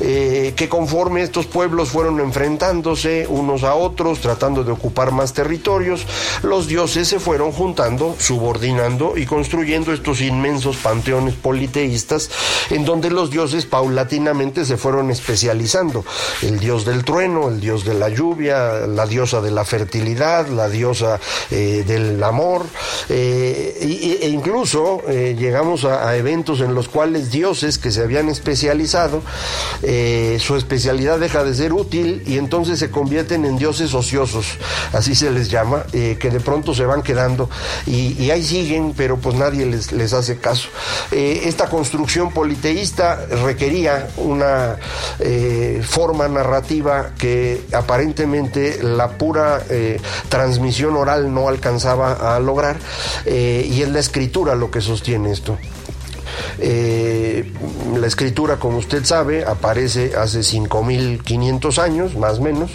eh, 0.00 0.54
que 0.56 0.68
conforme 0.68 1.22
estos 1.22 1.46
pueblos 1.46 1.90
fueron 1.90 2.20
enfrentándose 2.20 3.26
unos 3.28 3.62
a 3.62 3.74
otros, 3.74 4.20
tratando 4.20 4.64
de 4.64 4.72
ocupar 4.72 5.12
más 5.12 5.32
territorios, 5.32 6.06
los 6.42 6.66
dioses 6.66 7.08
se 7.08 7.20
fueron 7.20 7.52
juntando, 7.52 8.16
subordinando 8.18 9.16
y 9.16 9.26
construyendo 9.26 9.92
estos 9.92 10.20
inmensos 10.20 10.76
panteones 10.76 11.19
politeístas, 11.34 12.30
en 12.70 12.84
donde 12.84 13.10
los 13.10 13.30
dioses 13.30 13.66
paulatinamente 13.66 14.64
se 14.64 14.76
fueron 14.76 15.10
especializando. 15.10 16.04
El 16.42 16.58
dios 16.58 16.84
del 16.84 17.04
trueno, 17.04 17.48
el 17.48 17.60
dios 17.60 17.84
de 17.84 17.94
la 17.94 18.08
lluvia, 18.08 18.86
la 18.86 19.06
diosa 19.06 19.40
de 19.40 19.50
la 19.50 19.64
fertilidad, 19.64 20.48
la 20.48 20.68
diosa 20.68 21.20
eh, 21.50 21.84
del 21.86 22.22
amor, 22.22 22.66
eh, 23.08 24.18
e, 24.22 24.28
incluso 24.28 25.02
eh, 25.08 25.36
llegamos 25.38 25.84
a, 25.84 26.16
eventos 26.16 26.60
en 26.60 26.74
los 26.74 26.88
cuales 26.88 27.30
dioses 27.30 27.78
que 27.78 27.90
se 27.90 28.02
habían 28.02 28.28
especializado, 28.28 29.22
su 29.80 30.56
especialidad 30.56 31.18
deja 31.18 31.44
de 31.44 31.54
ser 31.54 31.72
útil 31.72 32.22
y 32.26 32.36
entonces 32.36 32.78
se 32.78 32.90
convierten 32.90 33.44
en 33.44 33.56
dioses 33.56 33.94
ociosos, 33.94 34.46
así 34.92 35.14
se 35.14 35.30
les 35.30 35.48
llama, 35.48 35.84
que 35.92 36.30
de 36.30 36.40
pronto 36.40 36.74
se 36.74 36.84
van 36.84 37.02
quedando 37.02 37.48
y, 37.86 38.30
ahí 38.30 38.42
siguen, 38.44 38.94
pero 38.96 39.16
pues 39.18 39.36
nadie 39.36 39.66
les, 39.66 39.92
les 39.92 40.12
hace 40.12 40.38
caso. 40.38 40.68
Eh, 41.12 41.42
esta 41.44 41.68
construcción 41.68 42.30
politeísta 42.32 43.26
requería 43.44 44.08
una 44.16 44.76
eh, 45.18 45.82
forma 45.84 46.28
narrativa 46.28 47.10
que 47.18 47.62
aparentemente 47.72 48.82
la 48.82 49.08
pura 49.18 49.62
eh, 49.68 50.00
transmisión 50.28 50.96
oral 50.96 51.32
no 51.32 51.48
alcanzaba 51.48 52.36
a 52.36 52.40
lograr 52.40 52.76
y 53.26 53.82
es 53.82 53.88
la 53.88 54.00
escritura 54.00 54.54
lo 54.54 54.70
que 54.70 54.80
sostiene 54.80 55.32
esto. 55.32 55.58
Eh, 56.60 57.50
la 57.98 58.06
escritura, 58.06 58.56
como 58.56 58.78
usted 58.78 59.04
sabe, 59.04 59.44
aparece 59.44 60.12
hace 60.16 60.40
5.500 60.40 61.78
años, 61.78 62.16
más 62.16 62.38
o 62.38 62.42
menos. 62.42 62.70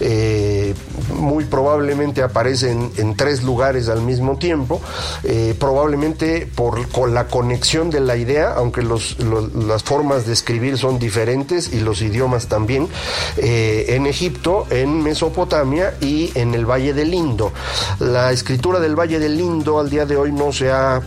Eh, 0.00 0.74
muy 1.14 1.44
probablemente 1.44 2.22
aparece 2.22 2.70
en, 2.70 3.16
tres 3.16 3.42
lugares 3.42 3.88
al 3.88 4.02
mismo 4.02 4.38
tiempo. 4.38 4.80
Eh, 5.24 5.54
probablemente 5.58 6.46
por 6.54 6.88
con 6.88 7.14
la 7.14 7.26
conexión 7.26 7.90
de 7.90 8.00
la 8.00 8.16
idea, 8.16 8.54
aunque 8.54 8.82
las 8.82 9.82
formas 9.82 10.26
de 10.26 10.32
escribir 10.32 10.78
son 10.78 10.98
diferentes 10.98 11.72
y 11.72 11.80
los 11.80 12.02
idiomas 12.02 12.46
también, 12.46 12.88
en 13.36 14.06
Egipto, 14.06 14.66
en 14.70 15.02
Mesopotamia 15.02 15.94
y 16.00 16.30
en 16.34 16.54
el 16.54 16.64
Valle 16.64 16.94
del 16.94 17.12
Indo. 17.12 17.52
La 17.98 18.32
escritura 18.32 18.80
del 18.80 18.98
Valle 18.98 19.18
del 19.18 19.40
Indo 19.40 19.78
al 19.78 19.90
día 19.90 20.06
de 20.06 20.16
hoy 20.16 20.32
no 20.32 20.52
se 20.52 20.70
ha 20.70 21.02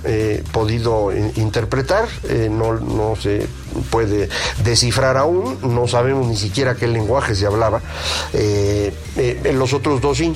podido 0.51 1.11
interpretar 1.35 2.07
eh, 2.29 2.49
no, 2.51 2.73
no 2.79 3.15
se 3.15 3.47
puede 3.89 4.29
descifrar 4.63 5.17
aún, 5.17 5.57
no 5.61 5.87
sabemos 5.87 6.27
ni 6.27 6.35
siquiera 6.35 6.75
qué 6.75 6.87
lenguaje 6.87 7.35
se 7.35 7.45
hablaba. 7.45 7.81
Eh, 8.33 8.93
eh, 9.17 9.41
en 9.43 9.59
los 9.59 9.73
otros 9.73 10.01
dos 10.01 10.17
sí, 10.17 10.33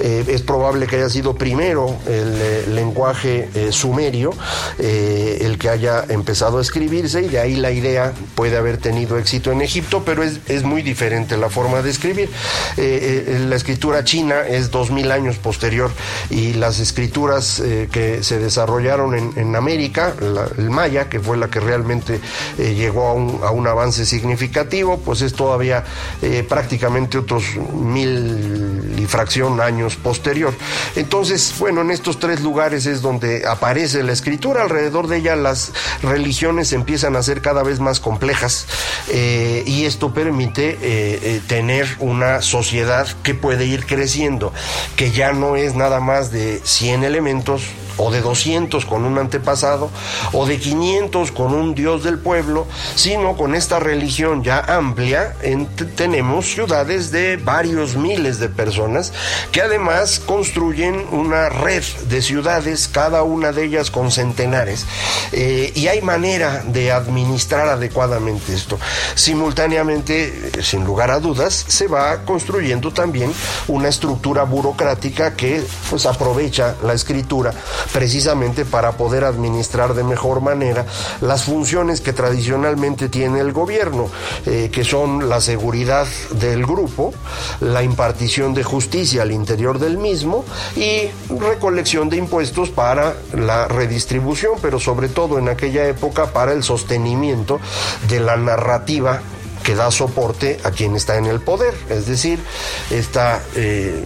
es 0.00 0.42
probable 0.42 0.86
que 0.86 0.96
haya 0.96 1.08
sido 1.08 1.34
primero 1.34 1.96
el 2.06 2.74
lenguaje 2.74 3.48
sumerio 3.70 4.32
el 4.78 5.58
que 5.58 5.68
haya 5.68 6.04
empezado 6.08 6.58
a 6.58 6.62
escribirse 6.62 7.22
y 7.22 7.28
de 7.28 7.38
ahí 7.38 7.56
la 7.56 7.70
idea 7.70 8.12
puede 8.34 8.56
haber 8.56 8.78
tenido 8.78 9.18
éxito 9.18 9.52
en 9.52 9.62
Egipto, 9.62 10.02
pero 10.04 10.22
es, 10.22 10.40
es 10.48 10.62
muy 10.62 10.82
diferente 10.82 11.36
la 11.36 11.48
forma 11.48 11.82
de 11.82 11.90
escribir. 11.90 12.28
la 12.76 13.56
escritura 13.56 14.04
china 14.04 14.46
es 14.46 14.70
dos 14.70 14.90
mil 14.90 15.10
años 15.10 15.36
posterior 15.36 15.90
y 16.30 16.54
las 16.54 16.80
escrituras 16.80 17.62
que 17.90 18.22
se 18.22 18.38
desarrollaron 18.38 19.14
en, 19.14 19.32
en 19.36 19.56
América, 19.56 20.14
el 20.58 20.70
maya, 20.70 21.08
que 21.08 21.20
fue 21.20 21.36
la 21.36 21.48
que 21.48 21.60
realmente 21.60 22.20
eh, 22.74 22.84
llegó 22.84 23.08
a 23.08 23.12
un, 23.12 23.40
a 23.42 23.50
un, 23.50 23.66
avance 23.66 24.04
significativo, 24.04 24.98
pues 24.98 25.22
es 25.22 25.32
todavía 25.32 25.84
eh, 26.22 26.44
prácticamente 26.46 27.18
otros 27.18 27.44
mil 27.72 28.94
y 28.98 29.06
fracción 29.06 29.60
años 29.60 29.96
posterior. 29.96 30.54
Entonces, 30.96 31.54
bueno, 31.58 31.80
en 31.80 31.90
estos 31.90 32.18
tres 32.18 32.40
lugares 32.40 32.86
es 32.86 33.02
donde 33.02 33.46
aparece 33.46 34.02
la 34.02 34.12
escritura, 34.12 34.62
alrededor 34.62 35.08
de 35.08 35.18
ella 35.18 35.36
las 35.36 35.72
religiones 36.02 36.72
empiezan 36.72 37.16
a 37.16 37.22
ser 37.22 37.40
cada 37.40 37.62
vez 37.62 37.80
más 37.80 38.00
complejas 38.00 38.66
eh, 39.08 39.62
y 39.66 39.84
esto 39.84 40.12
permite 40.12 41.42
tener 41.46 41.86
una 42.00 42.42
sociedad 42.42 43.06
que 43.22 43.34
puede 43.34 43.66
ir 43.66 43.86
creciendo, 43.86 44.52
que 44.96 45.10
ya 45.10 45.32
no 45.32 45.56
es 45.56 45.74
nada 45.74 46.00
más 46.00 46.30
de 46.30 46.60
100 46.62 47.04
elementos, 47.04 47.62
o 47.96 48.10
de 48.10 48.20
200 48.20 48.84
con 48.84 49.04
un 49.04 49.18
antepasado, 49.18 49.90
o 50.32 50.46
de 50.46 50.58
500 50.58 51.30
con 51.32 51.54
un 51.54 51.74
dios 51.74 52.02
del 52.04 52.18
pueblo, 52.18 52.66
sino 52.94 53.36
con 53.36 53.54
esta 53.54 53.78
religión 53.78 54.42
ya 54.42 54.60
amplia, 54.60 55.36
tenemos 55.96 56.46
ciudades 56.46 57.10
de 57.10 57.36
varios 57.36 57.96
miles 57.96 58.38
de 58.38 58.48
personas 58.48 59.12
que 59.52 59.60
además 59.60 60.20
construyen 60.20 61.04
una 61.10 61.48
red 61.48 61.84
de 62.08 62.22
ciudades, 62.22 62.88
cada 62.88 63.22
una 63.22 63.52
de 63.52 63.64
ellas 63.64 63.90
con 63.90 64.10
centenares, 64.10 64.86
eh, 65.32 65.72
y 65.74 65.88
hay 65.88 66.00
manera 66.00 66.62
de 66.66 66.92
administrar 66.92 67.68
adecuadamente 67.68 68.54
esto. 68.54 68.78
Simultáneamente, 69.14 70.62
sin 70.62 70.84
lugar 70.84 71.10
a 71.10 71.20
dudas, 71.20 71.64
se 71.68 71.86
va 71.86 72.24
construyendo 72.24 72.92
también 72.92 73.32
una 73.68 73.88
estructura 73.88 74.44
burocrática 74.44 75.34
que 75.34 75.62
pues 75.90 76.06
aprovecha 76.06 76.74
la 76.82 76.94
escritura 76.94 77.52
precisamente 77.92 78.64
para 78.64 78.92
poder 78.92 79.24
administrar 79.24 79.94
de 79.94 80.04
mejor 80.04 80.40
manera 80.40 80.86
las 81.20 81.44
funciones 81.44 82.00
que 82.00 82.12
tradicionalmente 82.12 83.08
tiene 83.08 83.40
el 83.40 83.52
gobierno, 83.52 84.08
eh, 84.46 84.70
que 84.72 84.84
son 84.84 85.28
la 85.28 85.40
seguridad 85.40 86.06
del 86.32 86.64
grupo, 86.66 87.12
la 87.60 87.82
impartición 87.82 88.54
de 88.54 88.64
justicia 88.64 89.22
al 89.22 89.32
interior 89.32 89.78
del 89.78 89.98
mismo 89.98 90.44
y 90.76 91.08
recolección 91.38 92.08
de 92.08 92.16
impuestos 92.16 92.70
para 92.70 93.14
la 93.32 93.68
redistribución, 93.68 94.54
pero 94.60 94.78
sobre 94.78 95.08
todo 95.08 95.38
en 95.38 95.48
aquella 95.48 95.86
época 95.86 96.32
para 96.32 96.52
el 96.52 96.62
sostenimiento 96.62 97.60
de 98.08 98.20
la 98.20 98.36
narrativa 98.36 99.20
que 99.64 99.74
da 99.74 99.90
soporte 99.90 100.60
a 100.62 100.70
quien 100.70 100.94
está 100.94 101.16
en 101.16 101.24
el 101.24 101.40
poder, 101.40 101.74
es 101.88 102.06
decir, 102.06 102.38
esta 102.90 103.42
eh, 103.56 104.04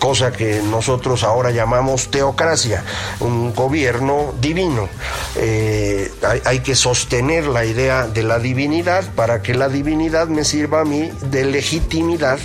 cosa 0.00 0.32
que 0.32 0.60
nosotros 0.62 1.22
ahora 1.22 1.52
llamamos 1.52 2.10
teocracia, 2.10 2.82
un 3.20 3.54
gobierno 3.54 4.34
divino. 4.40 4.88
Eh, 5.36 6.10
hay, 6.44 6.60
que 6.60 6.74
sostener 6.74 7.46
la 7.46 7.64
idea 7.64 8.08
de 8.08 8.22
la 8.24 8.38
divinidad 8.38 9.04
para 9.14 9.42
que 9.42 9.54
la 9.54 9.68
divinidad 9.68 10.26
me 10.26 10.44
sirva 10.44 10.80
a 10.80 10.84
mí 10.84 11.10
de 11.30 11.44
legitimidad 11.44 12.38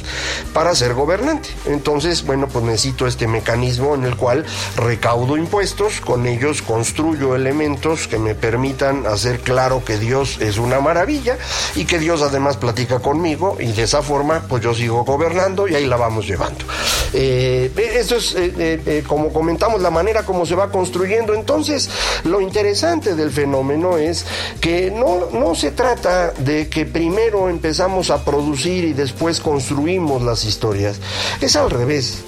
para 0.53 0.75
ser 0.75 0.93
gobernante. 0.93 1.49
Entonces, 1.65 2.23
bueno, 2.25 2.47
pues 2.47 2.63
necesito 2.63 3.07
este 3.07 3.27
mecanismo 3.27 3.95
en 3.95 4.05
el 4.05 4.15
cual 4.15 4.45
recaudo 4.77 5.35
impuestos, 5.35 5.99
con 5.99 6.27
ellos 6.27 6.61
construyo 6.61 7.35
elementos 7.35 8.07
que 8.07 8.19
me 8.19 8.35
permitan 8.35 9.07
hacer 9.07 9.39
claro 9.39 9.83
que 9.83 9.97
Dios 9.97 10.37
es 10.39 10.57
una 10.57 10.79
maravilla 10.79 11.37
y 11.75 11.85
que 11.85 11.97
Dios 11.97 12.21
además 12.21 12.57
platica 12.57 12.99
conmigo 12.99 13.57
y 13.59 13.71
de 13.71 13.83
esa 13.83 14.03
forma 14.03 14.43
pues 14.47 14.63
yo 14.63 14.73
sigo 14.73 15.03
gobernando 15.03 15.67
y 15.67 15.75
ahí 15.75 15.87
la 15.87 15.97
vamos 15.97 16.27
llevando. 16.27 16.65
Eh, 17.13 17.71
eso 17.95 18.17
es, 18.17 18.35
eh, 18.37 19.03
como 19.07 19.33
comentamos, 19.33 19.81
la 19.81 19.89
manera 19.89 20.23
como 20.23 20.45
se 20.45 20.55
va 20.55 20.71
construyendo. 20.71 21.33
Entonces, 21.33 21.89
lo 22.23 22.41
interesante 22.41 22.74
del 22.81 23.31
fenómeno 23.31 23.97
es 23.97 24.25
que 24.59 24.91
no, 24.91 25.29
no 25.31 25.55
se 25.55 25.71
trata 25.71 26.31
de 26.31 26.67
que 26.67 26.85
primero 26.85 27.47
empezamos 27.47 28.09
a 28.09 28.25
producir 28.25 28.83
y 28.83 28.93
después 28.93 29.39
construimos 29.39 30.21
las 30.21 30.43
historias. 30.43 30.99
Es 31.39 31.55
al 31.55 31.69
revés. 31.71 32.19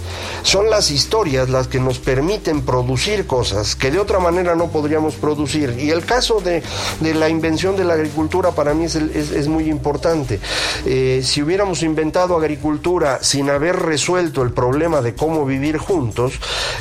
Son 0.43 0.69
las 0.69 0.89
historias 0.89 1.49
las 1.49 1.67
que 1.67 1.79
nos 1.79 1.99
permiten 1.99 2.61
producir 2.61 3.27
cosas 3.27 3.75
que 3.75 3.91
de 3.91 3.99
otra 3.99 4.19
manera 4.19 4.55
no 4.55 4.67
podríamos 4.69 5.15
producir. 5.15 5.75
Y 5.77 5.89
el 5.89 6.05
caso 6.05 6.39
de, 6.39 6.63
la 7.01 7.27
invención 7.27 7.75
de 7.75 7.83
la 7.83 7.95
agricultura 7.95 8.51
para 8.51 8.73
mí 8.73 8.85
es, 8.85 9.47
muy 9.47 9.69
importante. 9.69 10.39
si 10.85 11.41
hubiéramos 11.41 11.83
inventado 11.83 12.37
agricultura 12.37 13.19
sin 13.21 13.49
haber 13.49 13.75
resuelto 13.75 14.43
el 14.43 14.51
problema 14.51 15.01
de 15.01 15.13
cómo 15.13 15.45
vivir 15.45 15.77
juntos, 15.77 16.33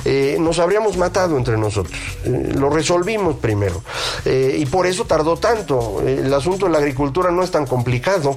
eh, 0.04 0.36
nos 0.38 0.60
habríamos 0.60 0.96
matado 0.96 1.36
entre 1.36 1.56
nosotros. 1.56 1.98
Eh, 2.24 2.52
lo 2.54 2.70
resolvimos 2.70 3.36
primero. 3.36 3.55
Eh, 4.24 4.56
y 4.58 4.66
por 4.66 4.86
eso 4.86 5.04
tardó 5.04 5.36
tanto. 5.36 6.02
el 6.04 6.32
asunto 6.32 6.66
de 6.66 6.72
la 6.72 6.78
agricultura 6.78 7.30
no 7.30 7.42
es 7.42 7.50
tan 7.50 7.66
complicado. 7.66 8.36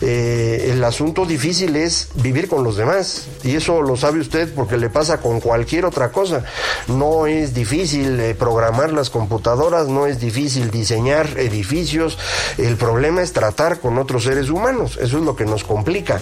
el 0.00 0.82
asunto 0.84 1.24
difícil 1.24 1.76
es 1.76 2.08
vivir 2.14 2.48
con 2.48 2.64
los 2.64 2.76
demás. 2.76 3.26
Y 3.42 3.56
eso 3.56 3.82
lo 3.82 3.96
sabe 3.96 4.20
usted 4.20 4.52
porque 4.54 4.76
le 4.76 4.90
pasa 4.90 5.18
con 5.18 5.40
cualquier 5.40 5.84
otra 5.84 6.10
cosa. 6.10 6.44
No 6.88 7.26
es 7.26 7.54
difícil 7.54 8.34
programar 8.38 8.92
las 8.92 9.10
computadoras, 9.10 9.88
no 9.88 10.06
es 10.06 10.20
difícil 10.20 10.70
diseñar 10.70 11.38
edificios. 11.38 12.18
El 12.58 12.76
problema 12.76 13.22
es 13.22 13.32
tratar 13.32 13.80
con 13.80 13.98
otros 13.98 14.24
seres 14.24 14.50
humanos. 14.50 14.98
Eso 15.00 15.18
es 15.18 15.24
lo 15.24 15.36
que 15.36 15.44
nos 15.44 15.64
complica. 15.64 16.20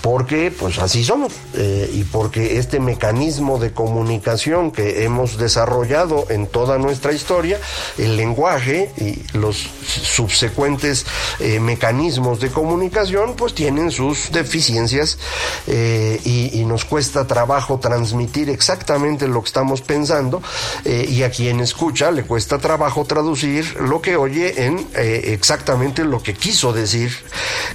Porque 0.00 0.50
pues 0.50 0.78
así 0.78 1.04
somos. 1.04 1.32
y 1.54 2.04
porque 2.04 2.58
este 2.58 2.80
mecanismo 2.80 3.58
de 3.58 3.72
comunicación 3.72 4.70
que 4.70 5.04
hemos 5.04 5.38
desarrollado 5.38 6.26
en 6.28 6.46
toda 6.46 6.78
nuestra 6.78 7.12
historia, 7.12 7.58
el 7.96 8.16
lenguaje 8.16 8.90
y 8.96 9.22
los 9.36 9.68
subsecuentes 9.88 11.06
eh, 11.40 11.60
mecanismos 11.60 12.40
de 12.40 12.50
comunicación, 12.50 13.34
pues 13.34 13.54
tienen 13.54 13.90
sus 13.90 14.30
deficiencias 14.32 15.18
eh, 15.66 16.20
y, 16.24 16.58
nos 16.68 16.84
cuesta 16.84 17.26
trabajo 17.26 17.78
transmitir 17.78 18.50
exactamente 18.50 19.26
lo 19.26 19.40
que 19.40 19.46
estamos 19.46 19.80
pensando 19.80 20.42
eh, 20.84 21.06
y 21.08 21.22
a 21.22 21.30
quien 21.30 21.60
escucha 21.60 22.10
le 22.10 22.24
cuesta 22.24 22.58
trabajo 22.58 23.06
traducir 23.06 23.74
lo 23.80 24.02
que 24.02 24.16
oye 24.16 24.66
en 24.66 24.86
exactamente 24.94 26.04
lo 26.04 26.22
que 26.22 26.34
quiso 26.34 26.74
decir 26.74 27.10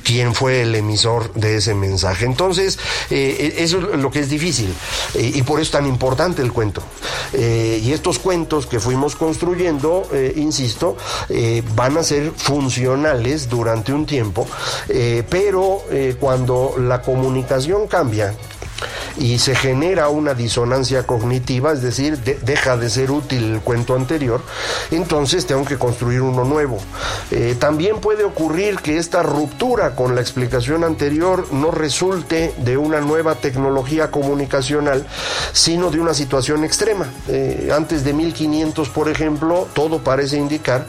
quien 0.03 0.35
fue 0.35 0.61
el 0.61 0.75
emisor 0.75 1.33
de 1.33 1.57
ese 1.57 1.73
mensaje. 1.73 2.25
Entonces, 2.25 2.77
eso 3.09 3.93
es 3.93 3.99
lo 3.99 4.11
que 4.11 4.19
es 4.19 4.29
difícil 4.29 4.73
y 5.15 5.41
por 5.41 5.59
eso 5.59 5.63
es 5.63 5.71
tan 5.71 5.87
importante 5.87 6.43
el 6.43 6.51
cuento. 6.51 6.83
Y 7.33 7.91
estos 7.91 8.19
cuentos 8.19 8.67
que 8.67 8.79
fuimos 8.79 9.15
construyendo, 9.15 9.92
eh, 10.13 10.33
insisto, 10.37 10.97
eh, 11.29 11.61
van 11.75 11.97
a 11.97 12.03
ser 12.03 12.31
funcionales 12.31 13.49
durante 13.49 13.93
un 13.93 14.05
tiempo, 14.05 14.47
pero 15.29 15.83
cuando 16.19 16.75
la 16.77 17.01
comunicación 17.01 17.87
cambia, 17.87 18.33
y 19.17 19.39
se 19.39 19.55
genera 19.55 20.09
una 20.09 20.33
disonancia 20.33 21.05
cognitiva, 21.05 21.71
es 21.71 21.81
decir, 21.81 22.17
deja 22.17 22.77
de 22.77 22.89
ser 22.89 23.11
útil 23.11 23.53
el 23.53 23.61
cuento 23.61 23.95
anterior, 23.95 24.41
entonces 24.91 25.45
tengo 25.45 25.65
que 25.65 25.77
construir 25.77 26.21
uno 26.21 26.43
nuevo. 26.43 26.79
Eh, 27.31 27.55
también 27.59 27.99
puede 27.99 28.23
ocurrir 28.23 28.77
que 28.77 28.97
esta 28.97 29.23
ruptura 29.23 29.95
con 29.95 30.15
la 30.15 30.21
explicación 30.21 30.83
anterior 30.83 31.47
no 31.51 31.71
resulte 31.71 32.53
de 32.57 32.77
una 32.77 33.01
nueva 33.01 33.35
tecnología 33.35 34.11
comunicacional, 34.11 35.05
sino 35.51 35.91
de 35.91 35.99
una 35.99 36.13
situación 36.13 36.63
extrema. 36.63 37.07
Eh, 37.27 37.71
antes 37.73 38.03
de 38.03 38.13
1500, 38.13 38.89
por 38.89 39.09
ejemplo, 39.09 39.67
todo 39.73 39.99
parece 39.99 40.37
indicar 40.37 40.87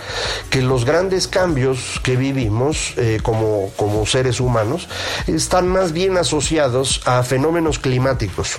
que 0.50 0.62
los 0.62 0.84
grandes 0.84 1.28
cambios 1.28 2.00
que 2.02 2.16
vivimos 2.16 2.94
eh, 2.96 3.20
como, 3.22 3.70
como 3.76 4.06
seres 4.06 4.40
humanos 4.40 4.88
están 5.26 5.68
más 5.68 5.92
bien 5.92 6.16
asociados 6.16 7.02
a 7.04 7.22
fenómenos 7.22 7.78
climáticos 7.84 8.58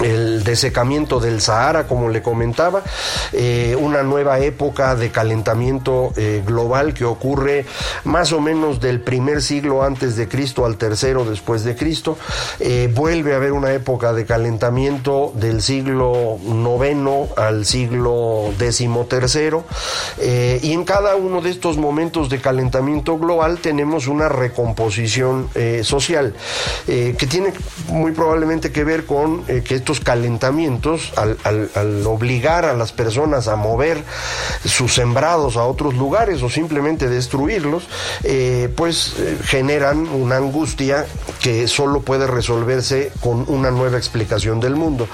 el 0.00 0.44
desecamiento 0.44 1.20
del 1.20 1.40
Sahara, 1.40 1.86
como 1.86 2.08
le 2.08 2.22
comentaba, 2.22 2.82
eh, 3.32 3.76
una 3.78 4.02
nueva 4.02 4.38
época 4.40 4.94
de 4.94 5.10
calentamiento 5.10 6.12
eh, 6.16 6.42
global 6.46 6.94
que 6.94 7.04
ocurre 7.04 7.66
más 8.04 8.32
o 8.32 8.40
menos 8.40 8.80
del 8.80 9.00
primer 9.00 9.42
siglo 9.42 9.82
antes 9.82 10.16
de 10.16 10.28
Cristo 10.28 10.64
al 10.64 10.76
tercero 10.76 11.24
después 11.24 11.64
de 11.64 11.74
Cristo. 11.74 12.16
Eh, 12.60 12.90
vuelve 12.94 13.32
a 13.32 13.36
haber 13.36 13.52
una 13.52 13.72
época 13.72 14.12
de 14.12 14.24
calentamiento 14.24 15.32
del 15.34 15.62
siglo 15.62 16.38
noveno 16.44 17.28
al 17.36 17.64
siglo 17.64 18.52
decimotercero 18.58 19.64
y 20.20 20.72
en 20.72 20.84
cada 20.84 21.16
uno 21.16 21.40
de 21.40 21.50
estos 21.50 21.76
momentos 21.76 22.28
de 22.28 22.40
calentamiento 22.40 23.18
global 23.18 23.58
tenemos 23.58 24.06
una 24.06 24.28
recomposición 24.28 25.48
social 25.82 26.34
que 26.86 27.26
tiene 27.28 27.52
muy 27.88 28.12
probablemente 28.12 28.72
que 28.72 28.84
ver 28.84 29.06
con 29.06 29.44
que 29.44 29.80
estos 29.88 30.04
calentamientos, 30.04 31.14
al, 31.16 32.06
obligar 32.06 32.66
a 32.66 32.74
las 32.74 32.92
personas 32.92 33.48
a 33.48 33.56
mover 33.56 34.04
sus 34.66 34.94
sembrados 34.94 35.56
a 35.56 35.64
otros 35.64 35.94
lugares 35.94 36.42
o 36.42 36.50
simplemente 36.50 37.08
destruirlos, 37.08 37.88
eh, 38.22 38.70
pues 38.76 39.14
eh, 39.18 39.38
generan 39.44 40.06
una 40.08 40.36
angustia 40.36 41.06
que 41.40 41.66
solo 41.68 42.02
puede 42.02 42.26
resolverse 42.26 43.12
con 43.20 43.46
una 43.48 43.70
nueva 43.70 43.96
explicación 43.96 44.60
del 44.60 44.76
mundo. 44.76 45.08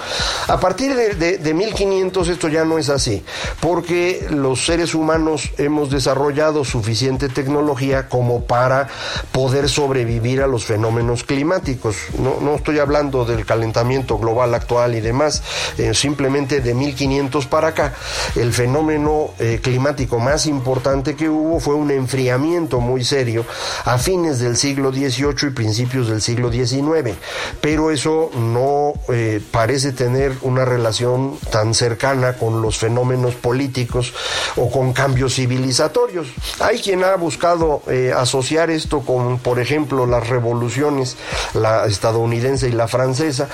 A 0.49 0.59
partir 0.59 0.93
de, 0.93 1.37
de 1.37 1.53
1500 1.53 2.27
esto 2.27 2.49
ya 2.49 2.65
no 2.65 2.77
es 2.77 2.89
así, 2.89 3.23
porque 3.61 4.27
los 4.29 4.65
seres 4.65 4.93
humanos 4.93 5.51
hemos 5.57 5.89
desarrollado 5.89 6.65
suficiente 6.65 7.29
tecnología 7.29 8.09
como 8.09 8.43
para 8.43 8.89
poder 9.31 9.69
sobrevivir 9.69 10.41
a 10.41 10.47
los 10.47 10.65
fenómenos 10.65 11.23
climáticos. 11.23 11.95
No, 12.19 12.41
no 12.41 12.55
estoy 12.55 12.79
hablando 12.79 13.23
del 13.23 13.45
calentamiento 13.45 14.17
global 14.17 14.53
actual 14.65 14.95
y 14.95 15.01
demás, 15.01 15.43
eh, 15.77 15.93
simplemente 15.93 16.59
de 16.59 16.73
1500 16.73 17.45
para 17.45 17.67
acá, 17.69 17.93
el 18.35 18.51
fenómeno 18.51 19.29
eh, 19.37 19.59
climático 19.61 20.17
más 20.17 20.47
importante 20.47 21.15
que 21.15 21.29
hubo 21.29 21.59
fue 21.59 21.75
un 21.75 21.91
enfriamiento 21.91 22.79
muy 22.79 23.03
serio 23.03 23.45
a 23.85 23.99
fines 23.99 24.39
del 24.39 24.57
siglo 24.57 24.91
XVIII 24.91 25.49
y 25.49 25.49
principios 25.51 26.07
del 26.07 26.21
siglo 26.21 26.51
XIX, 26.51 27.15
pero 27.61 27.91
eso 27.91 28.31
no 28.33 28.93
eh, 29.13 29.39
parece 29.51 29.91
tener 29.91 30.33
una 30.41 30.65
relación 30.65 31.37
tan 31.51 31.75
cercana 31.75 32.33
con 32.33 32.63
los 32.63 32.79
fenómenos 32.79 33.35
políticos 33.35 34.13
o 34.55 34.71
con 34.71 34.93
cambios 34.93 35.35
civilizatorios. 35.35 36.27
Hay 36.59 36.79
quien 36.79 37.03
ha 37.03 37.15
buscado 37.15 37.83
asociar 38.15 38.69
esto 38.71 39.01
con, 39.01 39.37
por 39.39 39.59
ejemplo, 39.59 40.07
las 40.07 40.27
revoluciones, 40.27 41.17
la 41.53 41.85
estadounidense 41.85 42.67
y 42.67 42.71
la 42.71 42.87
francesa, 42.87 43.47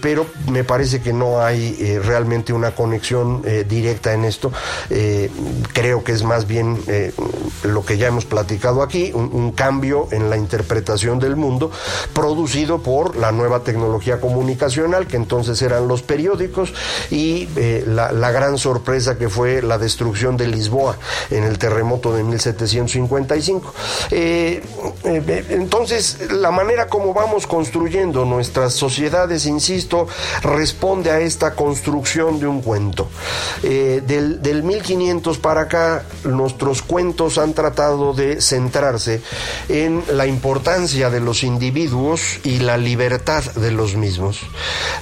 pero 0.00 0.26
me 0.50 0.64
parece 0.64 1.00
que 1.00 1.12
no 1.12 1.40
hay 1.40 1.76
eh, 1.78 2.00
realmente 2.02 2.52
una 2.52 2.74
conexión 2.74 3.42
eh, 3.44 3.64
directa 3.68 4.12
en 4.12 4.24
esto. 4.24 4.52
Eh, 4.90 5.30
creo 5.72 6.02
que 6.04 6.12
es 6.12 6.22
más 6.22 6.46
bien 6.46 6.82
lo 7.62 7.84
que 7.84 7.98
ya 7.98 8.08
hemos 8.08 8.24
platicado 8.24 8.82
aquí, 8.82 9.12
un, 9.14 9.52
cambio 9.52 10.08
en 10.12 10.30
la 10.30 10.36
interpretación 10.36 11.18
del 11.18 11.36
mundo 11.36 11.70
producido 12.12 12.82
por 12.82 13.16
la 13.16 13.32
nueva 13.32 13.60
tecnología 13.60 14.20
comunicacional, 14.20 15.06
que 15.06 15.16
entonces 15.16 15.60
eran 15.62 15.88
los 15.88 16.02
periódicos, 16.02 16.72
y 17.10 17.48
la, 17.86 18.12
la, 18.12 18.30
gran 18.30 18.56
sorpresa 18.56 19.18
que 19.18 19.28
fue 19.28 19.62
la 19.62 19.78
destrucción 19.78 20.36
de 20.36 20.48
Lisboa 20.48 20.96
en 21.30 21.44
el 21.44 21.58
terremoto 21.58 22.14
de 22.14 22.22
1755. 22.22 23.74
entonces, 25.50 26.30
la 26.30 26.50
manera 26.50 26.86
como 26.88 27.12
vamos 27.12 27.46
construyendo 27.46 28.24
nuestras 28.24 28.72
sociedades, 28.72 29.46
insisto, 29.46 30.06
responde 30.42 31.10
a 31.10 31.20
esta 31.20 31.54
construcción 31.54 32.40
de 32.40 32.46
un 32.46 32.62
cuento. 32.62 33.08
Eh, 33.62 34.02
del, 34.06 34.42
del 34.42 34.62
1500 34.62 35.38
para 35.38 35.62
acá, 35.62 36.04
nuestros 36.24 36.82
cuentos 36.82 37.38
han 37.38 37.54
tratado 37.54 38.12
de 38.12 38.40
centrarse 38.40 39.22
en 39.68 40.02
la 40.12 40.26
importancia 40.26 41.10
de 41.10 41.20
los 41.20 41.42
individuos 41.42 42.40
y 42.44 42.58
la 42.58 42.76
libertad 42.76 43.44
de 43.44 43.70
los 43.70 43.96
mismos. 43.96 44.40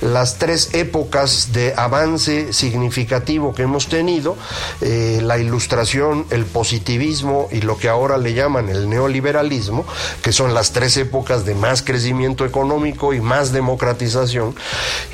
Las 0.00 0.38
tres 0.38 0.74
épocas 0.74 1.52
de 1.52 1.74
avance 1.76 2.52
significativo 2.52 3.54
que 3.54 3.62
hemos 3.62 3.88
tenido, 3.88 4.36
eh, 4.80 5.20
la 5.22 5.38
ilustración, 5.38 6.26
el 6.30 6.44
positivismo 6.46 7.48
y 7.50 7.60
lo 7.60 7.78
que 7.78 7.88
ahora 7.88 8.18
le 8.18 8.34
llaman 8.34 8.68
el 8.68 8.88
neoliberalismo, 8.88 9.84
que 10.22 10.32
son 10.32 10.54
las 10.54 10.72
tres 10.72 10.96
épocas 10.96 11.44
de 11.44 11.54
más 11.54 11.82
crecimiento 11.82 12.44
económico 12.44 13.14
y 13.14 13.20
más 13.20 13.52
democratización, 13.52 14.54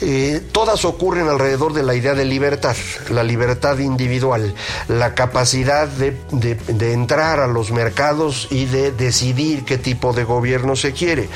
eh, 0.03 0.43
todas 0.53 0.85
ocurren 0.85 1.29
alrededor 1.29 1.73
de 1.73 1.83
la 1.83 1.95
idea 1.95 2.15
de 2.15 2.27
libertad, 2.27 2.77
la 3.09 3.23
libertad 3.23 3.79
individual, 3.79 4.55
la 4.89 5.15
capacidad 5.15 5.89
de, 5.89 6.17
entrar 6.93 7.41
a 7.41 7.47
los 7.47 7.71
mercados 7.71 8.49
y 8.51 8.67
de 8.67 8.93
decidir 8.93 9.65
qué 9.65 9.79
tipo 9.79 10.13
de 10.13 10.25
gobierno 10.25 10.77
se 10.77 10.93
quiere. 10.93 11.29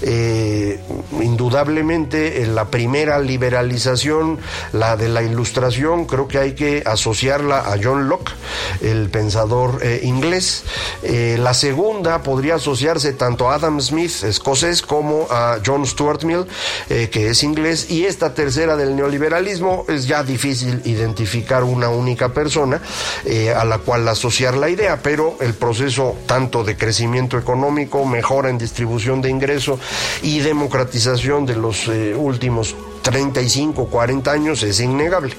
Eh, 0.00 0.80
indudablemente, 1.20 2.42
en 2.42 2.54
la 2.54 2.70
primera 2.70 3.18
liberalización, 3.18 4.38
la 4.72 4.96
de 4.96 5.10
la 5.10 5.22
ilustración, 5.22 6.06
creo 6.06 6.26
que 6.26 6.38
hay 6.38 6.52
que 6.54 6.82
asociarla 6.86 7.58
a 7.58 7.76
John 7.82 8.08
Locke, 8.08 8.32
el 8.80 9.10
pensador 9.10 9.80
eh, 9.82 10.00
inglés. 10.02 10.64
la 11.02 11.52
segunda 11.52 12.22
podría 12.22 12.54
asociarse 12.54 13.12
tanto 13.12 13.50
a 13.50 13.56
Adam 13.56 13.80
Smith, 13.80 14.24
escocés, 14.24 14.80
como 14.80 15.26
a 15.30 15.58
John 15.64 15.84
Stuart 15.86 16.24
Mill, 16.24 16.46
que 16.88 17.28
es 17.30 17.42
inglés, 17.42 17.86
esta 18.04 18.34
tercera 18.34 18.76
del 18.76 18.94
neoliberalismo 18.94 19.84
es 19.88 20.06
ya 20.06 20.22
difícil 20.22 20.82
identificar 20.84 21.64
una 21.64 21.88
única 21.88 22.32
persona 22.32 22.80
eh, 23.24 23.50
a 23.50 23.64
la 23.64 23.78
cual 23.78 24.06
asociar 24.08 24.56
la 24.56 24.68
idea, 24.68 25.00
pero 25.02 25.36
el 25.40 25.54
proceso 25.54 26.16
tanto 26.26 26.64
de 26.64 26.76
crecimiento 26.76 27.38
económico, 27.38 28.04
mejora 28.04 28.50
en 28.50 28.58
distribución 28.58 29.22
de 29.22 29.30
ingresos 29.30 29.80
y 30.22 30.40
democratización 30.40 31.46
de 31.46 31.56
los 31.56 31.88
eh, 31.88 32.14
últimos 32.14 32.74
35, 33.02 33.86
40 33.86 34.32
años 34.32 34.62
es 34.62 34.80
innegable. 34.80 35.34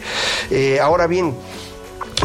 ahora 0.82 1.06
bien, 1.08 1.36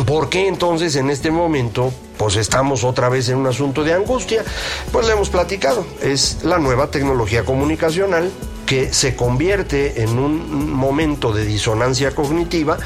¿Por 0.06 0.30
qué 0.30 0.48
entonces 0.48 0.96
en 0.96 1.10
este 1.10 1.30
momento 1.30 1.92
pues 2.16 2.36
estamos 2.36 2.82
otra 2.82 3.10
vez 3.10 3.28
en 3.28 3.36
un 3.36 3.46
asunto 3.46 3.84
de 3.84 3.92
angustia? 3.92 4.42
Pues 4.90 5.06
le 5.06 5.12
hemos 5.12 5.28
platicado, 5.28 5.84
es 6.00 6.42
la 6.44 6.58
nueva 6.58 6.90
tecnología 6.90 7.44
comunicacional 7.44 8.30
que 8.66 8.92
se 8.92 9.16
convierte 9.16 10.02
en 10.02 10.18
un 10.18 10.72
momento 10.72 11.32
de 11.32 11.44
disonancia 11.44 12.14
cognitiva 12.14 12.78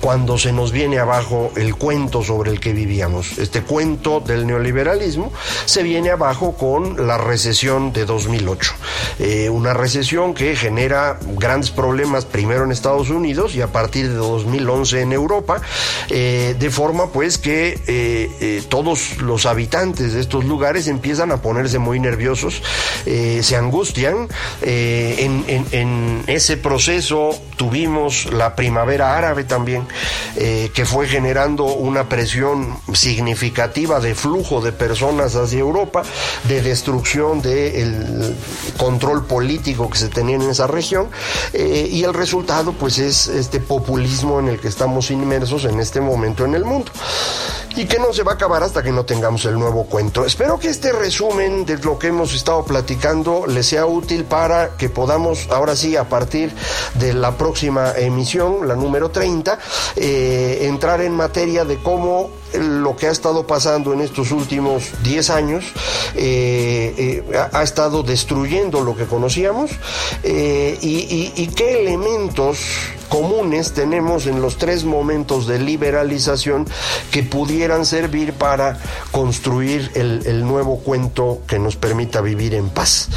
cuando 0.00 0.38
se 0.38 0.52
nos 0.52 0.72
viene 0.72 0.98
abajo 0.98 1.52
el 1.56 1.74
cuento 1.74 2.22
sobre 2.22 2.50
el 2.50 2.60
que 2.60 2.72
vivíamos. 2.72 3.38
Este 3.38 3.62
cuento 3.62 4.20
del 4.20 4.46
neoliberalismo 4.46 5.32
se 5.64 5.82
viene 5.82 6.10
abajo 6.10 6.56
con 6.56 7.06
la 7.06 7.18
recesión 7.18 7.92
de 7.92 8.04
2008. 8.04 8.72
Eh, 9.18 9.48
una 9.48 9.74
recesión 9.74 10.34
que 10.34 10.56
genera 10.56 11.18
grandes 11.36 11.70
problemas 11.70 12.24
primero 12.24 12.64
en 12.64 12.72
Estados 12.72 13.10
Unidos 13.10 13.54
y 13.54 13.60
a 13.60 13.68
partir 13.68 14.08
de 14.08 14.14
2011 14.14 15.00
en 15.00 15.12
Europa, 15.12 15.60
eh, 16.08 16.54
de 16.58 16.70
forma 16.70 17.08
pues 17.08 17.38
que 17.38 17.80
eh, 17.86 18.62
todos 18.68 19.18
los 19.18 19.46
habitantes 19.46 20.12
de 20.14 20.20
estos 20.20 20.44
lugares 20.44 20.88
empiezan 20.88 21.32
a 21.32 21.38
ponerse 21.42 21.78
muy 21.78 22.00
nerviosos, 22.00 22.62
se 23.04 23.56
angustian, 23.56 24.28
ese 26.26 26.56
proceso 26.56 27.30
tuvimos 27.56 28.32
la 28.32 28.56
primavera 28.56 29.16
árabe 29.16 29.44
también, 29.44 29.86
eh, 30.36 30.70
que 30.74 30.84
fue 30.84 31.06
generando 31.06 31.64
una 31.64 32.08
presión 32.08 32.78
significativa 32.92 34.00
de 34.00 34.14
flujo 34.14 34.60
de 34.60 34.72
personas 34.72 35.34
hacia 35.36 35.60
Europa, 35.60 36.02
de 36.48 36.62
destrucción 36.62 37.40
del 37.42 38.36
control 38.76 39.26
político 39.26 39.88
que 39.90 39.98
se 39.98 40.08
tenía 40.08 40.36
en 40.36 40.42
esa 40.42 40.66
región, 40.66 41.08
eh, 41.52 41.88
y 41.90 42.04
el 42.04 42.14
resultado 42.14 42.72
pues 42.72 42.98
es 42.98 43.28
este 43.28 43.60
populismo 43.60 44.40
en 44.40 44.48
el 44.48 44.60
que 44.60 44.68
estamos 44.68 45.10
inmersos 45.10 45.64
en 45.64 45.80
este 45.80 46.00
momento 46.00 46.44
en 46.44 46.54
el 46.54 46.64
mundo 46.64 46.92
y 47.76 47.86
que 47.86 47.98
no 47.98 48.12
se 48.12 48.22
va 48.22 48.32
a 48.32 48.34
acabar 48.34 48.62
hasta 48.62 48.82
que 48.82 48.92
no 48.92 49.04
tengamos 49.04 49.44
el 49.44 49.58
nuevo 49.58 49.84
cuento. 49.84 50.24
Espero 50.24 50.58
que 50.58 50.68
este 50.68 50.92
resumen 50.92 51.64
de 51.64 51.78
lo 51.78 51.98
que 51.98 52.08
hemos 52.08 52.34
estado 52.34 52.64
platicando 52.64 53.46
les 53.46 53.66
sea 53.66 53.86
útil 53.86 54.24
para 54.24 54.76
que 54.76 54.88
podamos, 54.88 55.11
ahora 55.50 55.76
sí, 55.76 55.96
a 55.96 56.08
partir 56.08 56.52
de 56.94 57.14
la 57.14 57.36
próxima 57.36 57.92
emisión, 57.92 58.66
la 58.66 58.76
número 58.76 59.10
30, 59.10 59.58
eh, 59.96 60.58
entrar 60.62 61.00
en 61.00 61.12
materia 61.12 61.64
de 61.64 61.82
cómo 61.82 62.41
lo 62.58 62.96
que 62.96 63.06
ha 63.06 63.10
estado 63.10 63.46
pasando 63.46 63.92
en 63.92 64.00
estos 64.00 64.30
últimos 64.30 64.90
10 65.02 65.30
años 65.30 65.64
eh, 66.14 67.22
eh, 67.32 67.48
ha, 67.52 67.62
estado 67.62 68.02
destruyendo 68.02 68.82
lo 68.82 68.96
que 68.96 69.06
conocíamos 69.06 69.70
y 70.22 71.46
qué 71.54 71.82
elementos 71.82 72.58
comunes 73.12 73.74
tenemos 73.74 74.26
en 74.26 74.40
los 74.40 74.56
tres 74.56 74.84
momentos 74.84 75.46
de 75.46 75.58
liberalización 75.58 76.66
que 77.10 77.22
pudieran 77.22 77.84
servir 77.84 78.32
para 78.32 78.78
construir 79.10 79.90
el, 79.94 80.46
nuevo 80.46 80.78
cuento 80.78 81.42
que 81.46 81.58
nos 81.58 81.76
permita 81.76 82.22
vivir 82.22 82.54
en 82.54 82.70
paz. 82.70 83.10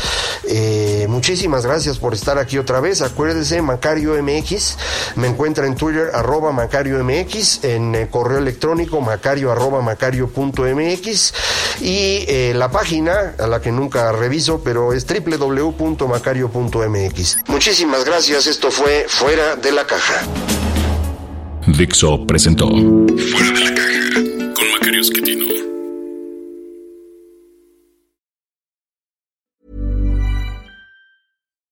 Eh, 0.49 1.05
muchísimas 1.07 1.65
gracias 1.65 1.97
por 1.97 2.13
estar 2.13 2.37
aquí 2.37 2.57
otra 2.57 2.81
vez. 2.81 3.01
Acuérdese, 3.01 3.61
Macario 3.61 4.21
MX, 4.21 4.77
me 5.15 5.27
encuentra 5.27 5.65
en 5.65 5.75
Twitter, 5.75 6.11
arroba 6.13 6.51
Macario 6.51 6.99
en 6.99 7.95
eh, 7.95 8.09
correo 8.11 8.39
electrónico, 8.39 8.99
macario 8.99 9.24
arroba 9.25 9.81
macario.mx 9.81 11.33
y 11.81 12.25
eh, 12.27 12.53
la 12.55 12.69
página, 12.71 13.33
a 13.39 13.47
la 13.47 13.59
que 13.61 13.71
nunca 13.71 14.11
reviso, 14.11 14.61
pero 14.63 14.93
es 14.93 15.07
www.macario.mx. 15.07 17.37
Muchísimas 17.47 18.05
gracias, 18.05 18.45
esto 18.47 18.69
fue 18.71 19.05
Fuera 19.07 19.55
de 19.55 19.71
la 19.71 19.85
caja. 19.85 20.23
Dixo 21.67 22.25
presentó 22.27 22.67
Fuera 22.69 23.51
de 23.51 23.61
la 23.61 23.73
caja 23.73 23.99
con 24.53 24.71
Macario 24.71 25.01
Esquetino. 25.01 25.45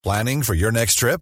Planning 0.03 0.43
for 0.43 0.55
your 0.55 0.73
next 0.73 0.99
trip? 0.99 1.21